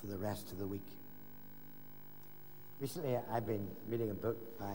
for 0.00 0.08
the 0.08 0.18
rest 0.18 0.50
of 0.50 0.58
the 0.58 0.66
week. 0.66 0.86
Recently, 2.80 3.16
I've 3.32 3.46
been 3.46 3.66
reading 3.88 4.10
a 4.10 4.14
book 4.14 4.58
by 4.58 4.74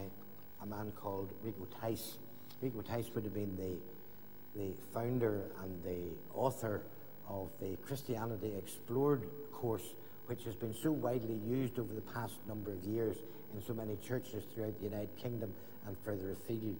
a 0.61 0.65
man 0.65 0.93
called 0.95 1.33
Rico 1.43 1.67
Tice. 1.81 2.17
Rico 2.61 2.81
Tice 2.81 3.09
would 3.13 3.25
have 3.25 3.33
been 3.33 3.55
the, 3.57 4.59
the 4.59 4.71
founder 4.93 5.41
and 5.61 5.83
the 5.83 6.07
author 6.33 6.81
of 7.27 7.49
the 7.59 7.75
Christianity 7.85 8.53
Explored 8.57 9.27
course, 9.51 9.93
which 10.27 10.45
has 10.45 10.55
been 10.55 10.73
so 10.73 10.91
widely 10.91 11.39
used 11.45 11.77
over 11.79 11.93
the 11.93 12.01
past 12.01 12.35
number 12.47 12.71
of 12.71 12.81
years 12.85 13.17
in 13.53 13.61
so 13.61 13.73
many 13.73 13.97
churches 14.07 14.43
throughout 14.53 14.77
the 14.77 14.85
United 14.85 15.15
Kingdom 15.17 15.53
and 15.85 15.97
further 16.03 16.31
afield. 16.31 16.77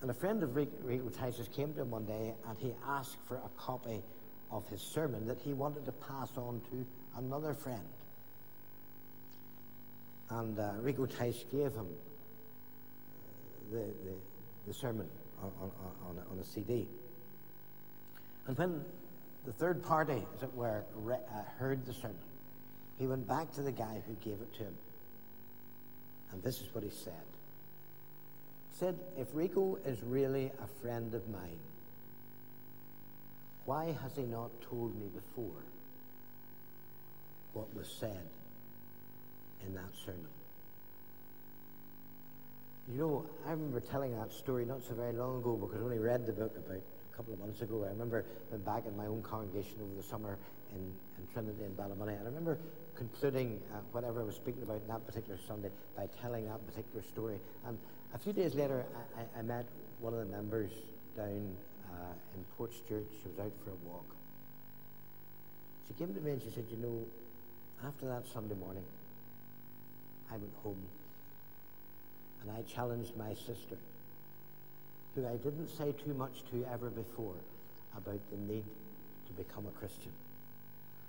And 0.00 0.10
a 0.10 0.14
friend 0.14 0.42
of 0.42 0.54
Rico 0.54 1.08
Tice's 1.08 1.48
came 1.48 1.72
to 1.74 1.82
him 1.82 1.90
one 1.90 2.04
day 2.04 2.34
and 2.46 2.58
he 2.58 2.74
asked 2.86 3.16
for 3.26 3.36
a 3.36 3.48
copy 3.56 4.02
of 4.50 4.68
his 4.68 4.80
sermon 4.80 5.26
that 5.26 5.38
he 5.38 5.52
wanted 5.52 5.84
to 5.86 5.92
pass 5.92 6.30
on 6.36 6.60
to 6.70 6.84
another 7.16 7.54
friend. 7.54 7.80
And 10.30 10.58
uh, 10.58 10.72
Rico 10.80 11.06
gave 11.06 11.72
him 11.72 11.86
uh, 11.86 13.72
the, 13.72 13.78
the, 13.78 14.14
the, 14.66 14.74
sermon 14.74 15.08
on, 15.42 15.52
on, 15.60 15.70
on, 16.08 16.16
a, 16.16 16.32
on, 16.32 16.38
a, 16.38 16.44
CD. 16.44 16.86
And 18.46 18.56
when 18.56 18.84
the 19.44 19.52
third 19.52 19.82
party, 19.82 20.22
as 20.36 20.42
it 20.42 20.54
were, 20.54 20.84
re- 20.96 21.16
uh, 21.16 21.42
heard 21.58 21.84
the 21.86 21.92
sermon, 21.92 22.16
he 22.98 23.06
went 23.06 23.26
back 23.26 23.52
to 23.54 23.62
the 23.62 23.72
guy 23.72 24.02
who 24.06 24.14
gave 24.14 24.40
it 24.40 24.52
to 24.54 24.64
him. 24.64 24.74
And 26.34 26.42
this 26.42 26.60
is 26.60 26.68
what 26.74 26.84
he 26.84 26.90
said. 26.90 27.14
He 28.72 28.78
said, 28.78 28.98
If 29.16 29.28
Rico 29.32 29.78
is 29.86 30.02
really 30.02 30.52
a 30.62 30.66
friend 30.82 31.14
of 31.14 31.26
mine, 31.30 31.58
why 33.64 33.96
has 34.02 34.14
he 34.16 34.24
not 34.24 34.50
told 34.68 34.94
me 34.94 35.06
before 35.14 35.62
what 37.54 37.74
was 37.74 37.88
said 37.88 38.26
in 39.66 39.74
that 39.74 39.94
sermon. 40.04 40.28
You 42.92 42.98
know, 42.98 43.26
I 43.46 43.52
remember 43.52 43.80
telling 43.80 44.14
that 44.16 44.32
story 44.32 44.66
not 44.66 44.82
so 44.86 44.94
very 44.94 45.12
long 45.14 45.38
ago 45.38 45.56
because 45.56 45.80
I 45.80 45.84
only 45.84 45.98
read 45.98 46.26
the 46.26 46.32
book 46.32 46.54
about 46.56 46.76
a 46.76 47.16
couple 47.16 47.32
of 47.32 47.38
months 47.38 47.62
ago. 47.62 47.84
I 47.84 47.88
remember 47.88 48.26
being 48.50 48.62
back 48.62 48.84
in 48.86 48.94
my 48.96 49.06
own 49.06 49.22
congregation 49.22 49.76
over 49.80 49.94
the 49.96 50.02
summer 50.02 50.36
in, 50.72 50.78
in 50.78 51.26
Trinity 51.32 51.64
and 51.64 51.74
Ballymoney. 51.76 52.18
And 52.18 52.20
I 52.20 52.24
remember 52.24 52.58
concluding 52.96 53.60
uh, 53.72 53.78
whatever 53.92 54.20
I 54.20 54.24
was 54.24 54.36
speaking 54.36 54.62
about 54.62 54.86
that 54.88 55.06
particular 55.06 55.38
Sunday 55.46 55.70
by 55.96 56.08
telling 56.20 56.46
that 56.46 56.64
particular 56.66 57.02
story. 57.02 57.38
And 57.66 57.78
a 58.14 58.18
few 58.18 58.32
days 58.32 58.54
later, 58.54 58.84
I, 59.16 59.38
I, 59.38 59.42
met 59.42 59.66
one 60.00 60.14
of 60.14 60.20
the 60.20 60.26
members 60.26 60.70
down 61.16 61.56
uh, 61.90 62.12
in 62.34 62.44
Portstewart. 62.58 63.06
She 63.22 63.28
was 63.28 63.38
out 63.40 63.52
for 63.64 63.70
a 63.70 63.88
walk. 63.88 64.06
She 65.88 65.94
came 65.94 66.14
to 66.14 66.20
me 66.20 66.32
and 66.32 66.42
she 66.42 66.50
said, 66.50 66.64
You 66.70 66.76
know, 66.76 67.04
after 67.86 68.06
that 68.06 68.26
Sunday 68.32 68.54
morning, 68.54 68.84
I 70.30 70.34
went 70.34 70.52
home 70.62 70.82
and 72.42 72.50
I 72.50 72.62
challenged 72.62 73.16
my 73.16 73.34
sister, 73.34 73.76
who 75.14 75.26
I 75.26 75.36
didn't 75.36 75.68
say 75.68 75.92
too 76.04 76.14
much 76.14 76.42
to 76.50 76.66
ever 76.72 76.90
before, 76.90 77.36
about 77.96 78.20
the 78.30 78.36
need 78.36 78.64
to 79.26 79.32
become 79.32 79.66
a 79.66 79.78
Christian. 79.78 80.12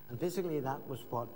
And 0.10 0.20
basically, 0.20 0.60
that 0.60 0.88
was 0.88 1.04
what 1.10 1.28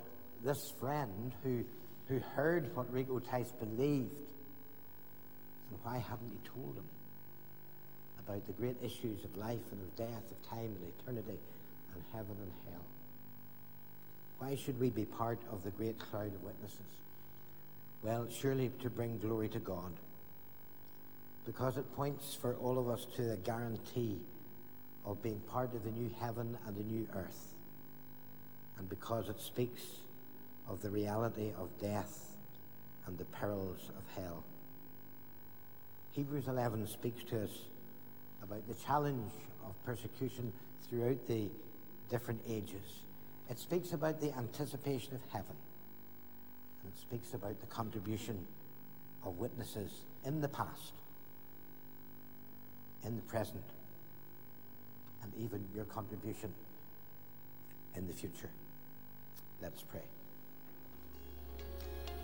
this 0.43 0.71
friend 0.79 1.31
who, 1.43 1.63
who 2.07 2.19
heard 2.35 2.75
what 2.75 2.91
Rico 2.93 3.19
Tice 3.19 3.51
believed, 3.51 4.17
and 5.69 5.79
why 5.83 5.97
hadn't 5.97 6.31
he 6.31 6.49
told 6.49 6.75
him 6.75 6.87
about 8.25 8.45
the 8.47 8.53
great 8.53 8.77
issues 8.83 9.23
of 9.23 9.37
life 9.37 9.59
and 9.71 9.81
of 9.81 9.95
death, 9.95 10.23
of 10.31 10.49
time 10.49 10.75
and 10.75 10.91
eternity, 10.99 11.39
and 11.93 12.03
heaven 12.13 12.35
and 12.41 12.51
hell? 12.69 12.85
Why 14.39 14.55
should 14.55 14.79
we 14.79 14.89
be 14.89 15.05
part 15.05 15.39
of 15.51 15.63
the 15.63 15.71
great 15.71 15.99
cloud 15.99 16.33
of 16.33 16.43
witnesses? 16.43 16.79
Well, 18.01 18.27
surely 18.31 18.71
to 18.81 18.89
bring 18.89 19.17
glory 19.19 19.49
to 19.49 19.59
God. 19.59 19.91
Because 21.45 21.77
it 21.77 21.95
points 21.95 22.37
for 22.39 22.53
all 22.55 22.79
of 22.79 22.89
us 22.89 23.05
to 23.15 23.23
the 23.23 23.35
guarantee 23.37 24.17
of 25.05 25.21
being 25.21 25.41
part 25.51 25.73
of 25.73 25.83
the 25.83 25.91
new 25.91 26.09
heaven 26.21 26.57
and 26.65 26.75
the 26.75 26.83
new 26.83 27.07
earth. 27.15 27.47
And 28.77 28.87
because 28.87 29.27
it 29.27 29.41
speaks 29.41 29.81
of 30.69 30.81
the 30.81 30.89
reality 30.89 31.51
of 31.59 31.69
death 31.81 32.35
and 33.07 33.17
the 33.17 33.25
perils 33.25 33.89
of 33.89 34.23
hell. 34.23 34.43
Hebrews 36.11 36.47
11 36.47 36.87
speaks 36.87 37.23
to 37.25 37.43
us 37.43 37.63
about 38.43 38.67
the 38.67 38.75
challenge 38.85 39.31
of 39.65 39.73
persecution 39.83 40.53
throughout 40.87 41.27
the 41.27 41.49
different 42.09 42.41
ages. 42.47 43.01
It 43.49 43.57
speaks 43.57 43.93
about 43.93 44.21
the 44.21 44.35
anticipation 44.37 45.15
of 45.15 45.21
heaven. 45.31 45.55
And 46.83 46.93
it 46.93 46.99
speaks 46.99 47.33
about 47.33 47.59
the 47.61 47.67
contribution 47.67 48.45
of 49.23 49.37
witnesses 49.37 49.91
in 50.23 50.39
the 50.39 50.47
past, 50.47 50.93
in 53.03 53.15
the 53.15 53.21
present, 53.23 53.63
and 55.23 55.33
even 55.37 55.65
your 55.75 55.85
contribution 55.85 56.53
in 57.95 58.07
the 58.07 58.13
future. 58.13 58.49
Let's 59.61 59.81
pray. 59.81 60.03